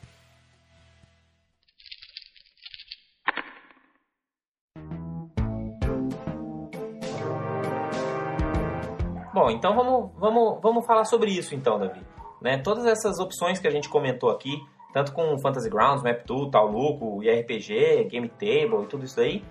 [9.38, 12.02] Bom, então vamos, vamos, vamos falar sobre isso então, Davi.
[12.42, 12.58] Né?
[12.58, 14.60] Todas essas opções que a gente comentou aqui,
[14.92, 19.44] tanto com Fantasy Grounds, Map2, Tauluco, IRPG, Game Table e tudo isso aí,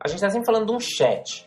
[0.00, 1.46] a gente está sempre falando de um chat.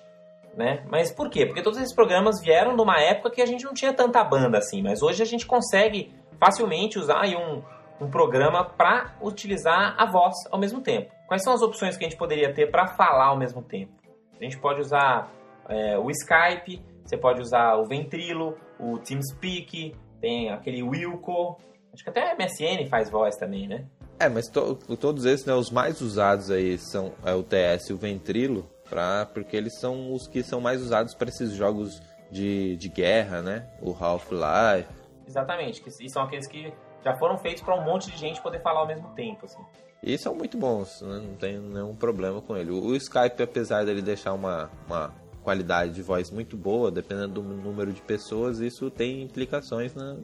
[0.56, 0.86] Né?
[0.92, 1.48] Mas por quê?
[1.48, 4.84] Porque todos esses programas vieram numa época que a gente não tinha tanta banda assim,
[4.84, 7.64] mas hoje a gente consegue facilmente usar aí um,
[8.00, 11.12] um programa para utilizar a voz ao mesmo tempo.
[11.28, 13.92] Quais são as opções que a gente poderia ter para falar ao mesmo tempo?
[14.40, 15.32] A gente pode usar
[15.68, 21.58] é, o Skype, você pode usar o Ventrilo, o TeamSpeak, tem aquele Wilco.
[21.94, 23.86] Acho que até a MSN faz voz também, né?
[24.20, 27.94] É, mas to, todos esses, né, os mais usados aí são é o TS e
[27.94, 32.02] o Ventrilo, pra, porque eles são os que são mais usados para esses jogos
[32.32, 33.68] de, de guerra, né?
[33.82, 34.90] O Half-Life.
[35.28, 38.62] Exatamente, que e são aqueles que já foram feitos para um monte de gente poder
[38.62, 39.62] falar ao mesmo tempo, assim.
[40.02, 41.20] E são muito bons, né?
[41.20, 42.72] não tem nenhum problema com ele.
[42.72, 45.14] O, o Skype, apesar dele deixar uma, uma
[45.46, 50.18] qualidade de voz muito boa, dependendo do número de pessoas, isso tem implicações na,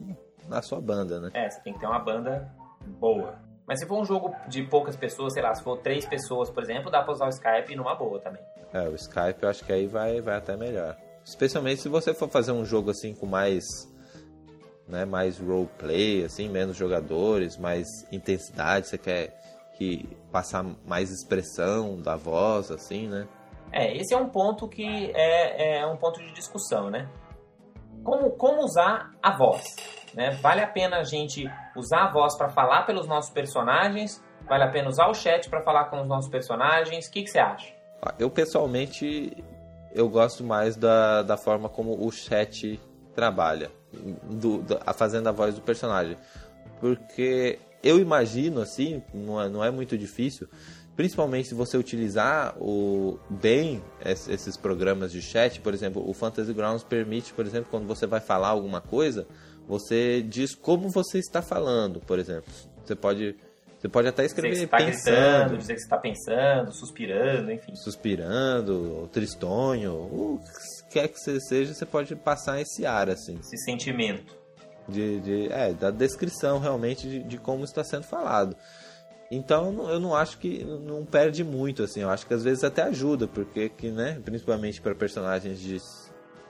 [0.48, 1.30] na sua banda, né?
[1.32, 2.52] É, você tem que ter uma banda
[2.98, 3.36] boa.
[3.64, 6.64] Mas se for um jogo de poucas pessoas, sei lá, se for três pessoas, por
[6.64, 8.42] exemplo, dá pra usar o Skype numa boa também.
[8.72, 10.96] É, o Skype eu acho que aí vai, vai até melhor.
[11.24, 13.64] Especialmente se você for fazer um jogo assim com mais
[14.88, 19.40] né, mais roleplay, assim, menos jogadores, mais intensidade, você quer
[19.78, 23.28] que passar mais expressão da voz, assim, né?
[23.72, 27.08] É, esse é um ponto que é, é um ponto de discussão, né?
[28.04, 29.64] Como, como usar a voz?
[30.14, 30.32] Né?
[30.42, 31.44] Vale a pena a gente
[31.76, 34.22] usar a voz para falar pelos nossos personagens?
[34.46, 37.06] Vale a pena usar o chat para falar com os nossos personagens?
[37.06, 37.72] O que, você acha?
[38.18, 39.32] Eu pessoalmente
[39.94, 42.80] eu gosto mais da, da forma como o chat
[43.14, 43.70] trabalha,
[44.24, 46.16] do, do, fazendo a voz do personagem,
[46.80, 50.48] porque eu imagino assim, não é, não é muito difícil,
[50.96, 56.84] principalmente se você utilizar o, bem esses programas de chat, por exemplo, o Fantasy Grounds
[56.84, 59.26] permite, por exemplo, quando você vai falar alguma coisa,
[59.66, 62.52] você diz como você está falando, por exemplo.
[62.84, 63.36] Você pode
[63.82, 67.50] você pode até escrever dizer que você pensando, gritando, dizer que você está pensando, suspirando,
[67.50, 67.74] enfim.
[67.74, 70.40] Suspirando, tristonho, o
[70.88, 73.36] que quer que você seja, você pode passar esse ar, assim.
[73.40, 74.40] Esse sentimento.
[74.88, 78.56] De, de é, da descrição realmente de, de, como está sendo falado.
[79.34, 82.00] Então eu não acho que não perde muito, assim.
[82.00, 85.80] Eu acho que às vezes até ajuda, porque que, né, principalmente para personagens de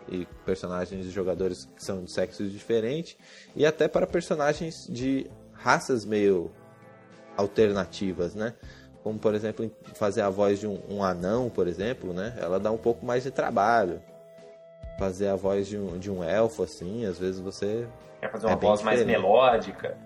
[0.09, 3.17] e personagens de jogadores que são de sexos diferentes
[3.55, 6.51] e até para personagens de raças meio
[7.37, 8.53] alternativas, né?
[9.05, 12.37] Como, por exemplo, fazer a voz de um, um, anão, por exemplo, né?
[12.41, 14.03] Ela dá um pouco mais de trabalho.
[14.99, 17.87] Fazer a voz de um, de um elfo, assim, às vezes você...
[18.21, 19.97] Quer fazer uma é voz mais melódica.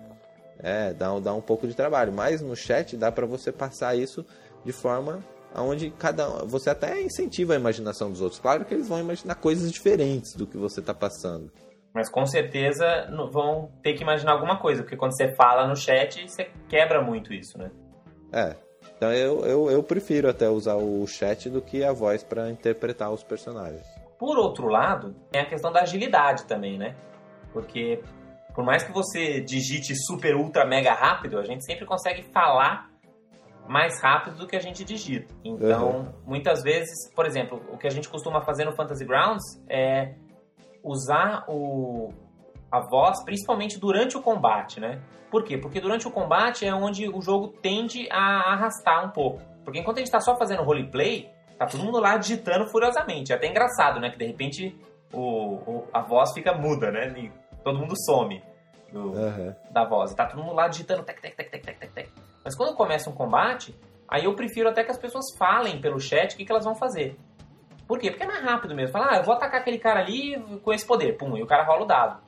[0.59, 2.11] É, dá, dá um pouco de trabalho.
[2.11, 4.25] Mas no chat dá para você passar isso
[4.63, 5.23] de forma
[5.55, 8.39] onde cada você até incentiva a imaginação dos outros.
[8.39, 11.51] Claro que eles vão imaginar coisas diferentes do que você está passando.
[11.93, 12.85] Mas com certeza
[13.31, 17.33] vão ter que imaginar alguma coisa, porque quando você fala no chat, você quebra muito
[17.33, 17.71] isso, né?
[18.31, 18.55] É.
[18.95, 23.11] Então eu, eu, eu prefiro até usar o chat do que a voz para interpretar
[23.11, 23.85] os personagens.
[24.19, 26.95] Por outro lado, tem a questão da agilidade também, né?
[27.53, 28.01] Porque
[28.57, 32.89] por mais que você digite super, ultra, mega rápido, a gente sempre consegue falar
[33.67, 35.31] mais rápido do que a gente digita.
[35.45, 36.13] Então, uhum.
[36.25, 40.15] muitas vezes, por exemplo, o que a gente costuma fazer no Fantasy Grounds é
[40.83, 42.11] usar o,
[42.71, 45.03] a voz, principalmente durante o combate, né?
[45.29, 45.59] Por quê?
[45.59, 49.39] Porque durante o combate é onde o jogo tende a arrastar um pouco.
[49.63, 51.29] Porque enquanto a gente está só fazendo roleplay,
[51.59, 53.31] tá todo mundo lá digitando furiosamente.
[53.31, 54.09] É até engraçado, né?
[54.09, 54.75] Que de repente
[55.13, 57.13] o, o a voz fica muda, né?
[57.19, 57.31] E
[57.63, 58.41] todo mundo some
[58.91, 59.53] do, uhum.
[59.71, 60.13] da voz.
[60.13, 62.09] Tá todo mundo lá digitando tec, tec, tec, tec, tec, tec.
[62.43, 63.77] Mas quando começa um combate,
[64.07, 66.75] aí eu prefiro até que as pessoas falem pelo chat o que, que elas vão
[66.75, 67.17] fazer.
[67.87, 68.09] Por quê?
[68.09, 68.91] Porque é mais rápido mesmo.
[68.91, 71.17] Falar, ah, eu vou atacar aquele cara ali com esse poder.
[71.17, 72.21] Pum, e o cara rola o dado.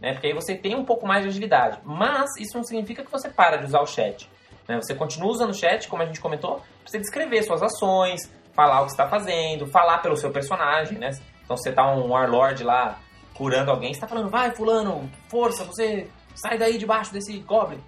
[0.00, 0.12] Né?
[0.12, 1.78] Porque aí você tem um pouco mais de agilidade.
[1.84, 4.28] Mas isso não significa que você para de usar o chat.
[4.68, 4.76] Né?
[4.76, 8.20] Você continua usando o chat, como a gente comentou, pra você descrever suas ações,
[8.52, 11.10] falar o que está fazendo, falar pelo seu personagem, né?
[11.44, 12.98] Então você tá um Warlord lá
[13.34, 17.80] curando alguém, você tá falando, vai fulano, força, você sai daí debaixo desse Goblin.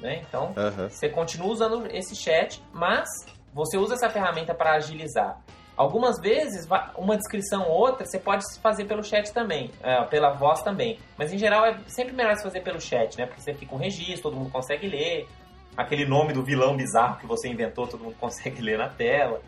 [0.00, 0.22] Né?
[0.26, 0.88] Então, uhum.
[0.88, 3.08] você continua usando esse chat, mas
[3.52, 5.38] você usa essa ferramenta para agilizar.
[5.76, 10.62] Algumas vezes, uma descrição ou outra, você pode fazer pelo chat também, é, pela voz
[10.62, 10.98] também.
[11.16, 13.24] Mas em geral é sempre melhor se fazer pelo chat, né?
[13.24, 15.26] Porque você fica um registro, todo mundo consegue ler.
[15.76, 19.40] Aquele nome do vilão bizarro que você inventou, todo mundo consegue ler na tela.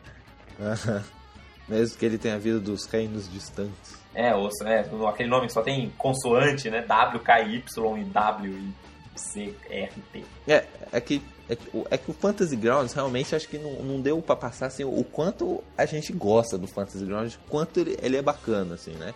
[1.68, 4.01] Mesmo que ele tenha vindo dos reinos distantes.
[4.14, 6.82] É, ou, é, aquele nome que só tem consoante, né?
[6.82, 8.72] W, K, Y e W e
[9.18, 10.24] C, R, T.
[10.46, 11.56] É, é que é
[11.90, 15.04] é que o Fantasy Grounds realmente acho que não, não deu para passar assim, o
[15.04, 19.12] quanto a gente gosta do Fantasy Grounds, quanto ele, ele, é bacana, assim, né?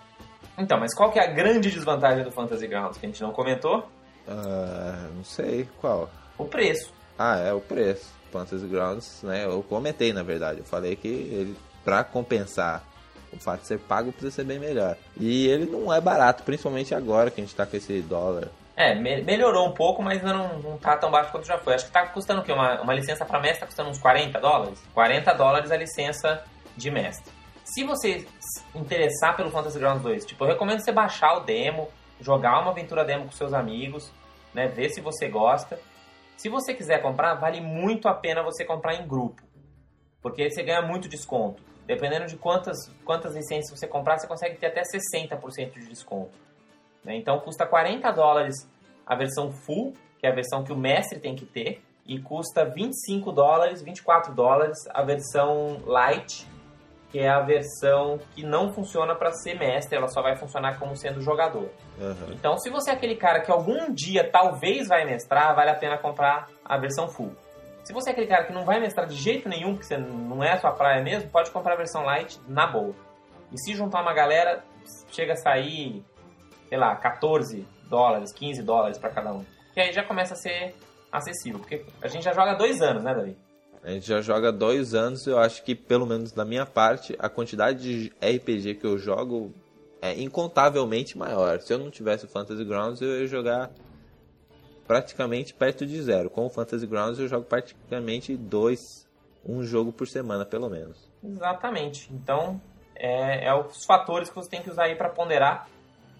[0.58, 3.32] Então, mas qual que é a grande desvantagem do Fantasy Grounds que a gente não
[3.32, 3.88] comentou?
[4.26, 6.10] Uh, não sei, qual?
[6.36, 6.92] O preço.
[7.18, 8.14] Ah, é, o preço.
[8.32, 9.44] Fantasy Grounds, né?
[9.44, 10.60] Eu comentei, na verdade.
[10.60, 12.84] Eu falei que ele, pra compensar
[13.36, 14.96] o fato de ser pago, precisa ser bem melhor.
[15.18, 18.94] E ele não é barato, principalmente agora que a gente tá com esse dólar é,
[18.94, 21.74] me melhorou um pouco, mas ainda não, não tá tão baixo quanto já foi.
[21.74, 22.52] Acho que tá custando o quê?
[22.52, 24.82] Uma, uma licença para mestre tá custando uns 40 dólares?
[24.92, 26.44] 40 dólares a licença
[26.76, 27.32] de mestre.
[27.64, 28.26] Se você
[28.74, 31.88] interessar pelo Fantasy Grounds 2, tipo, eu recomendo você baixar o demo,
[32.20, 34.12] jogar uma aventura demo com seus amigos,
[34.52, 34.68] né?
[34.68, 35.80] Ver se você gosta.
[36.36, 39.42] Se você quiser comprar, vale muito a pena você comprar em grupo,
[40.20, 41.62] porque você ganha muito desconto.
[41.86, 46.36] Dependendo de quantas, quantas licenças você comprar, você consegue ter até 60% de desconto.
[47.04, 47.16] Né?
[47.16, 48.68] Então custa 40 dólares
[49.06, 52.64] a versão full, que é a versão que o mestre tem que ter, e custa
[52.64, 56.46] 25 dólares, 24 dólares a versão light,
[57.10, 60.96] que é a versão que não funciona para ser mestre, ela só vai funcionar como
[60.96, 61.70] sendo jogador.
[62.00, 62.32] Aham.
[62.32, 65.96] Então, se você é aquele cara que algum dia talvez vai mestrar, vale a pena
[65.96, 67.32] comprar a versão full.
[67.86, 70.42] Se você é aquele cara que não vai mestrar de jeito nenhum, porque você não
[70.42, 72.92] é a sua praia mesmo, pode comprar a versão light na boa.
[73.52, 74.64] E se juntar uma galera,
[75.12, 76.04] chega a sair,
[76.68, 79.44] sei lá, 14 dólares, 15 dólares para cada um.
[79.72, 80.74] Que aí já começa a ser
[81.12, 83.38] acessível, porque a gente já joga dois anos, né, Davi?
[83.84, 87.28] A gente já joga dois anos, eu acho que, pelo menos da minha parte, a
[87.28, 89.54] quantidade de RPG que eu jogo
[90.02, 91.60] é incontavelmente maior.
[91.60, 93.70] Se eu não tivesse o Fantasy Grounds, eu ia jogar
[94.86, 96.30] praticamente perto de zero.
[96.30, 99.06] Com o Fantasy Grounds, eu jogo praticamente dois,
[99.44, 101.10] um jogo por semana, pelo menos.
[101.22, 102.12] Exatamente.
[102.12, 102.60] Então,
[102.94, 105.68] é, é os fatores que você tem que usar aí para ponderar,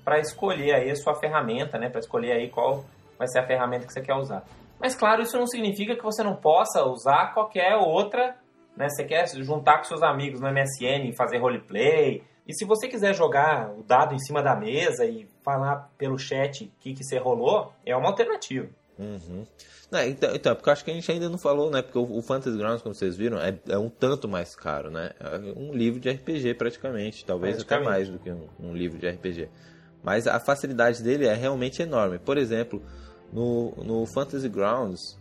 [0.05, 1.89] para escolher aí a sua ferramenta, né?
[1.89, 2.85] Para escolher aí qual
[3.19, 4.45] vai ser a ferramenta que você quer usar.
[4.79, 8.37] Mas claro, isso não significa que você não possa usar qualquer outra,
[8.77, 8.89] né?
[8.89, 12.23] Você quer juntar com seus amigos no MSN fazer roleplay.
[12.47, 16.65] E se você quiser jogar o dado em cima da mesa e falar pelo chat
[16.65, 18.69] o que, que você rolou, é uma alternativa.
[18.99, 19.45] Uhum.
[19.91, 21.83] Não, então, então, porque eu acho que a gente ainda não falou, né?
[21.83, 25.11] Porque o, o Fantasy Grounds, como vocês viram, é, é um tanto mais caro, né?
[25.21, 27.91] É um livro de RPG praticamente, talvez até Praticamente.
[27.91, 29.49] mais do que um, um livro de RPG.
[30.03, 32.19] Mas a facilidade dele é realmente enorme.
[32.19, 32.83] Por exemplo,
[33.33, 35.19] no, no Fantasy Grounds,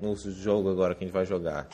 [0.00, 1.68] no jogo agora que a gente vai jogar,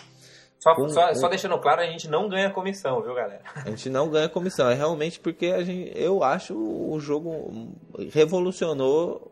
[0.59, 3.43] Só, só, só deixando claro, a gente não ganha comissão, viu, galera?
[3.55, 4.69] a gente não ganha comissão.
[4.69, 7.71] É realmente porque a gente, eu acho o jogo
[8.13, 9.31] revolucionou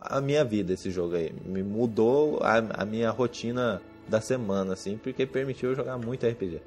[0.00, 1.32] a minha vida, esse jogo aí.
[1.44, 6.60] Me mudou a, a minha rotina da semana, assim, porque permitiu eu jogar muito RPG.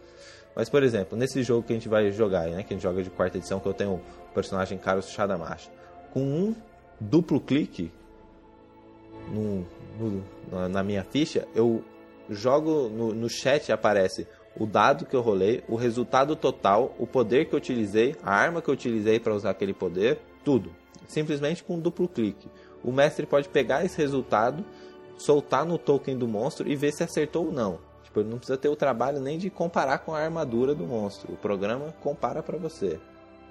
[0.55, 3.01] Mas, por exemplo, nesse jogo que a gente vai jogar, né, que a gente joga
[3.01, 4.01] de quarta edição, que eu tenho o
[4.33, 5.71] personagem Carlos Shadamash,
[6.11, 6.55] com um
[6.99, 7.91] duplo clique
[9.31, 9.65] no,
[10.51, 11.83] no- na minha ficha, eu
[12.29, 14.27] jogo no, no chat aparece
[14.59, 18.61] o dado que eu rolei, o resultado total, o poder que eu utilizei, a arma
[18.61, 20.71] que eu utilizei para usar aquele poder, tudo.
[21.07, 22.49] Simplesmente com um duplo clique.
[22.83, 24.63] O mestre pode pegar esse resultado,
[25.17, 27.79] soltar no token do monstro e ver se acertou ou não.
[28.03, 31.33] Tipo, ele não precisa ter o trabalho nem de comparar com a armadura do monstro.
[31.33, 32.99] O programa compara para você.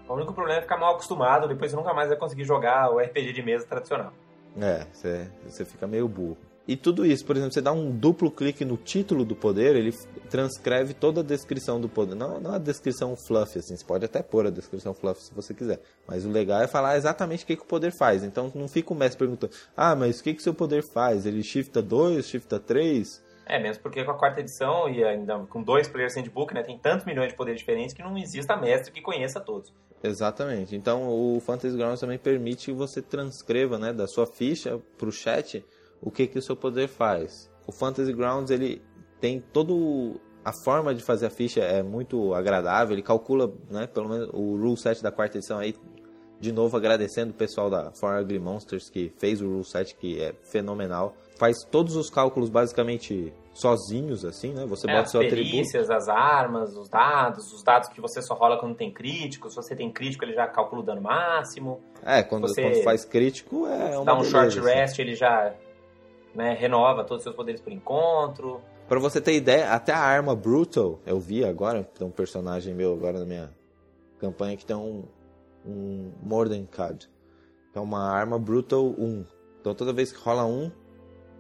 [0.08, 2.98] O único problema é ficar mal acostumado, depois você nunca mais vai conseguir jogar o
[2.98, 4.12] RPG de mesa tradicional.
[4.58, 6.47] É, você, você fica meio burro.
[6.68, 9.90] E tudo isso, por exemplo, você dá um duplo clique no título do poder, ele
[10.28, 12.14] transcreve toda a descrição do poder.
[12.14, 15.54] Não, não a descrição fluff, assim, você pode até pôr a descrição fluff se você
[15.54, 15.80] quiser.
[16.06, 18.22] Mas o legal é falar exatamente o que, que o poder faz.
[18.22, 21.24] Então não fica o mestre perguntando, ah, mas o que, que seu poder faz?
[21.24, 23.24] Ele shifta 2, shifta 3?
[23.46, 26.78] É, mesmo porque com a quarta edição e ainda com dois players handbook, né, tem
[26.78, 29.72] tantos milhões de poderes diferentes que não exista mestre que conheça todos.
[30.04, 30.76] Exatamente.
[30.76, 35.64] Então o Fantasy Grounds também permite que você transcreva, né, da sua ficha pro chat
[36.00, 37.50] o que que o seu poder faz.
[37.66, 38.82] O Fantasy Grounds ele
[39.20, 44.08] tem todo a forma de fazer a ficha é muito agradável, ele calcula, né, pelo
[44.08, 45.74] menos o rule set da quarta edição aí
[46.40, 50.20] de novo agradecendo o pessoal da For Ugly Monsters que fez o rule set que
[50.22, 51.14] é fenomenal.
[51.36, 54.64] Faz todos os cálculos basicamente sozinhos assim, né?
[54.66, 58.34] Você É, bota as seu atributo as armas, os dados, os dados que você só
[58.34, 59.50] rola quando tem crítico.
[59.50, 61.80] Se você tem crítico, ele já calcula o dano máximo.
[62.04, 64.68] É, quando, Você quando faz crítico é uma Dá um beleza, short assim.
[64.68, 65.54] rest, ele já
[66.34, 68.60] né, renova todos os seus poderes por encontro.
[68.88, 72.92] Pra você ter ideia, até a arma Brutal, eu vi agora, tem um personagem meu
[72.94, 73.50] agora na minha
[74.18, 75.04] campanha que tem um,
[75.66, 77.08] um Morden Card.
[77.74, 79.24] É uma arma Brutal 1.
[79.60, 80.70] Então toda vez que rola um,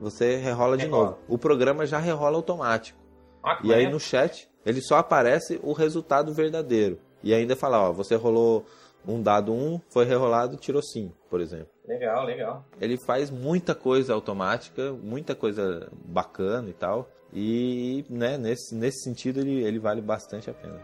[0.00, 1.04] você rerola de Rerola.
[1.04, 1.18] novo.
[1.26, 2.98] O programa já rerola automático.
[3.42, 3.92] Que E aí maneiro.
[3.92, 6.98] no chat, ele só aparece o resultado verdadeiro.
[7.22, 8.64] E ainda fala, ó, você rolou
[9.06, 11.68] um dado 1, foi rerolado, tirou 5, por exemplo.
[11.86, 12.64] Legal, legal.
[12.80, 17.08] Ele faz muita coisa automática, muita coisa bacana e tal.
[17.32, 20.80] E né, nesse, nesse sentido ele, ele vale bastante a pena.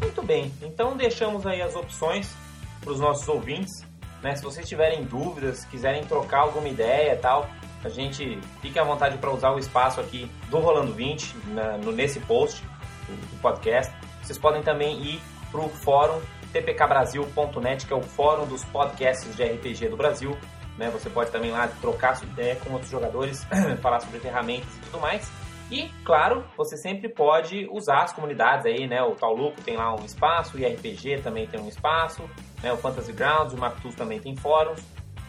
[0.00, 2.34] Muito bem, então deixamos aí as opções
[2.80, 3.84] para os nossos ouvintes.
[4.22, 4.34] Né?
[4.34, 7.48] Se vocês tiverem dúvidas, quiserem trocar alguma ideia e tal,
[7.84, 11.92] a gente fique à vontade para usar o espaço aqui do Rolando 20 na- no,
[11.92, 12.62] nesse post
[13.08, 13.92] do, podcast.
[14.22, 15.20] Vocês podem também ir
[15.50, 16.20] para o fórum
[16.52, 20.36] tpkbrasil.net, que é o fórum dos podcasts de RPG do Brasil.
[20.76, 20.90] Né?
[20.90, 23.46] Você pode também lá trocar sua ideia com outros jogadores,
[23.82, 25.30] falar sobre ferramentas e tudo mais.
[25.70, 29.00] E, claro, você sempre pode usar as comunidades aí, né?
[29.02, 32.28] O Tauluco tem lá um espaço, o IRPG também tem um espaço,
[32.60, 32.72] né?
[32.72, 34.80] O Fantasy Grounds, o Maptus também tem fóruns.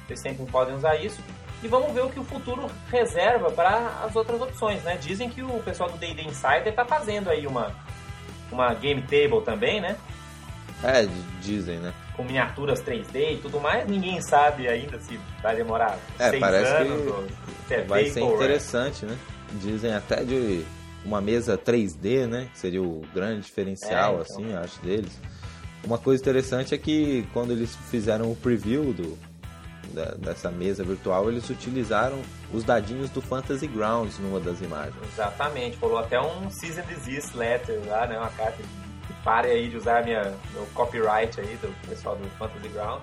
[0.07, 1.21] Vocês sempre podem usar isso.
[1.63, 4.97] E vamos ver o que o futuro reserva para as outras opções, né?
[4.99, 7.71] Dizem que o pessoal do D&D Insider está fazendo aí uma,
[8.51, 9.95] uma game table também, né?
[10.83, 11.07] É,
[11.41, 11.93] dizem, né?
[12.15, 13.87] Com miniaturas 3D e tudo mais.
[13.87, 17.27] Ninguém sabe ainda se vai demorar é, seis parece anos que ou
[17.67, 18.43] se é vai ser forward.
[18.43, 19.17] interessante, né?
[19.61, 20.65] Dizem até de
[21.05, 22.47] uma mesa 3D, né?
[22.51, 24.35] Que seria o grande diferencial, É, então.
[24.37, 25.21] assim, acho, deles.
[25.83, 29.17] Uma coisa interessante é que quando eles fizeram o preview do,
[29.93, 32.21] da- dessa mesa virtual, eles utilizaram
[32.53, 34.95] os dadinhos do Fantasy Grounds numa das imagens.
[35.13, 38.17] Exatamente, falou até um Season Desist Letter lá, né?
[38.17, 38.57] Uma carta
[39.07, 43.01] que pare aí de usar minha, meu copyright aí do pessoal do Fantasy Ground.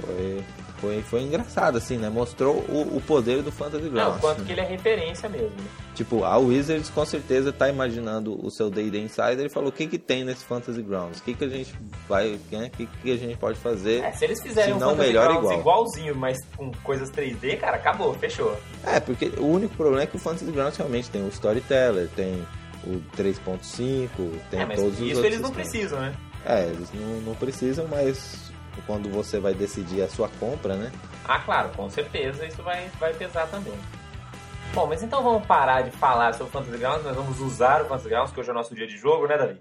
[0.00, 0.44] Foi,
[0.80, 2.08] foi, foi engraçado, assim, né?
[2.08, 4.16] Mostrou o, o poder do Fantasy Grounds.
[4.16, 5.52] o quanto que ele é referência mesmo.
[5.94, 9.86] Tipo, a Wizards com certeza tá imaginando o seu D&D Insider e falou o que
[9.86, 11.74] que tem nesse Fantasy Grounds, o que que a gente
[12.08, 12.66] vai, né?
[12.66, 14.02] o que que a gente pode fazer.
[14.04, 15.60] É, se eles fizerem Se um não, Fantasy melhor Grounds igual.
[15.60, 18.56] igualzinho, mas com coisas 3D, cara, acabou, fechou.
[18.84, 22.44] É, porque o único problema é que o Fantasy Grounds realmente tem o Storyteller, tem
[22.84, 24.08] o 3.5,
[24.50, 25.52] tem é, mas todos os isso outros eles não sistemas.
[25.70, 26.14] precisam, né?
[26.44, 28.45] É, eles não, não precisam, mas
[28.82, 30.92] quando você vai decidir a sua compra, né?
[31.24, 33.74] Ah, claro, com certeza isso vai, vai pesar também.
[34.74, 37.86] Bom, mas então vamos parar de falar sobre o Fantasy Grounds, nós vamos usar o
[37.86, 39.60] Fantasy Grounds, que hoje é o nosso dia de jogo, né, Davi?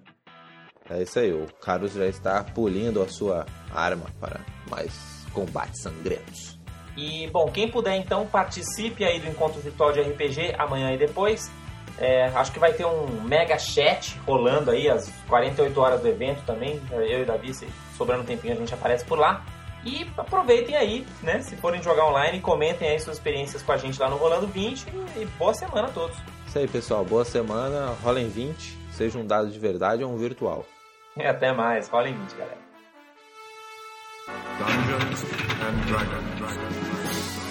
[0.90, 6.60] É isso aí, o Carlos já está polindo a sua arma para mais combates sangrentos.
[6.96, 11.52] E, bom, quem puder então participe aí do encontro virtual de RPG amanhã e depois.
[11.98, 16.42] É, acho que vai ter um mega chat rolando aí às 48 horas do evento
[16.46, 16.82] também.
[16.92, 19.44] Eu e Davi, se sobrando um tempinho, a gente aparece por lá.
[19.84, 21.42] E aproveitem aí, né?
[21.42, 24.88] Se forem jogar online, comentem aí suas experiências com a gente lá no Rolando 20
[25.16, 26.18] e boa semana a todos.
[26.48, 27.06] Isso aí, pessoal.
[27.06, 27.96] Boa semana.
[28.02, 28.78] Rolem 20.
[28.92, 30.66] Seja um dado de verdade ou um virtual.
[31.16, 31.88] E até mais.
[31.88, 32.58] Rolem 20, galera.
[34.58, 35.24] Dungeons
[35.62, 37.45] and Dragons.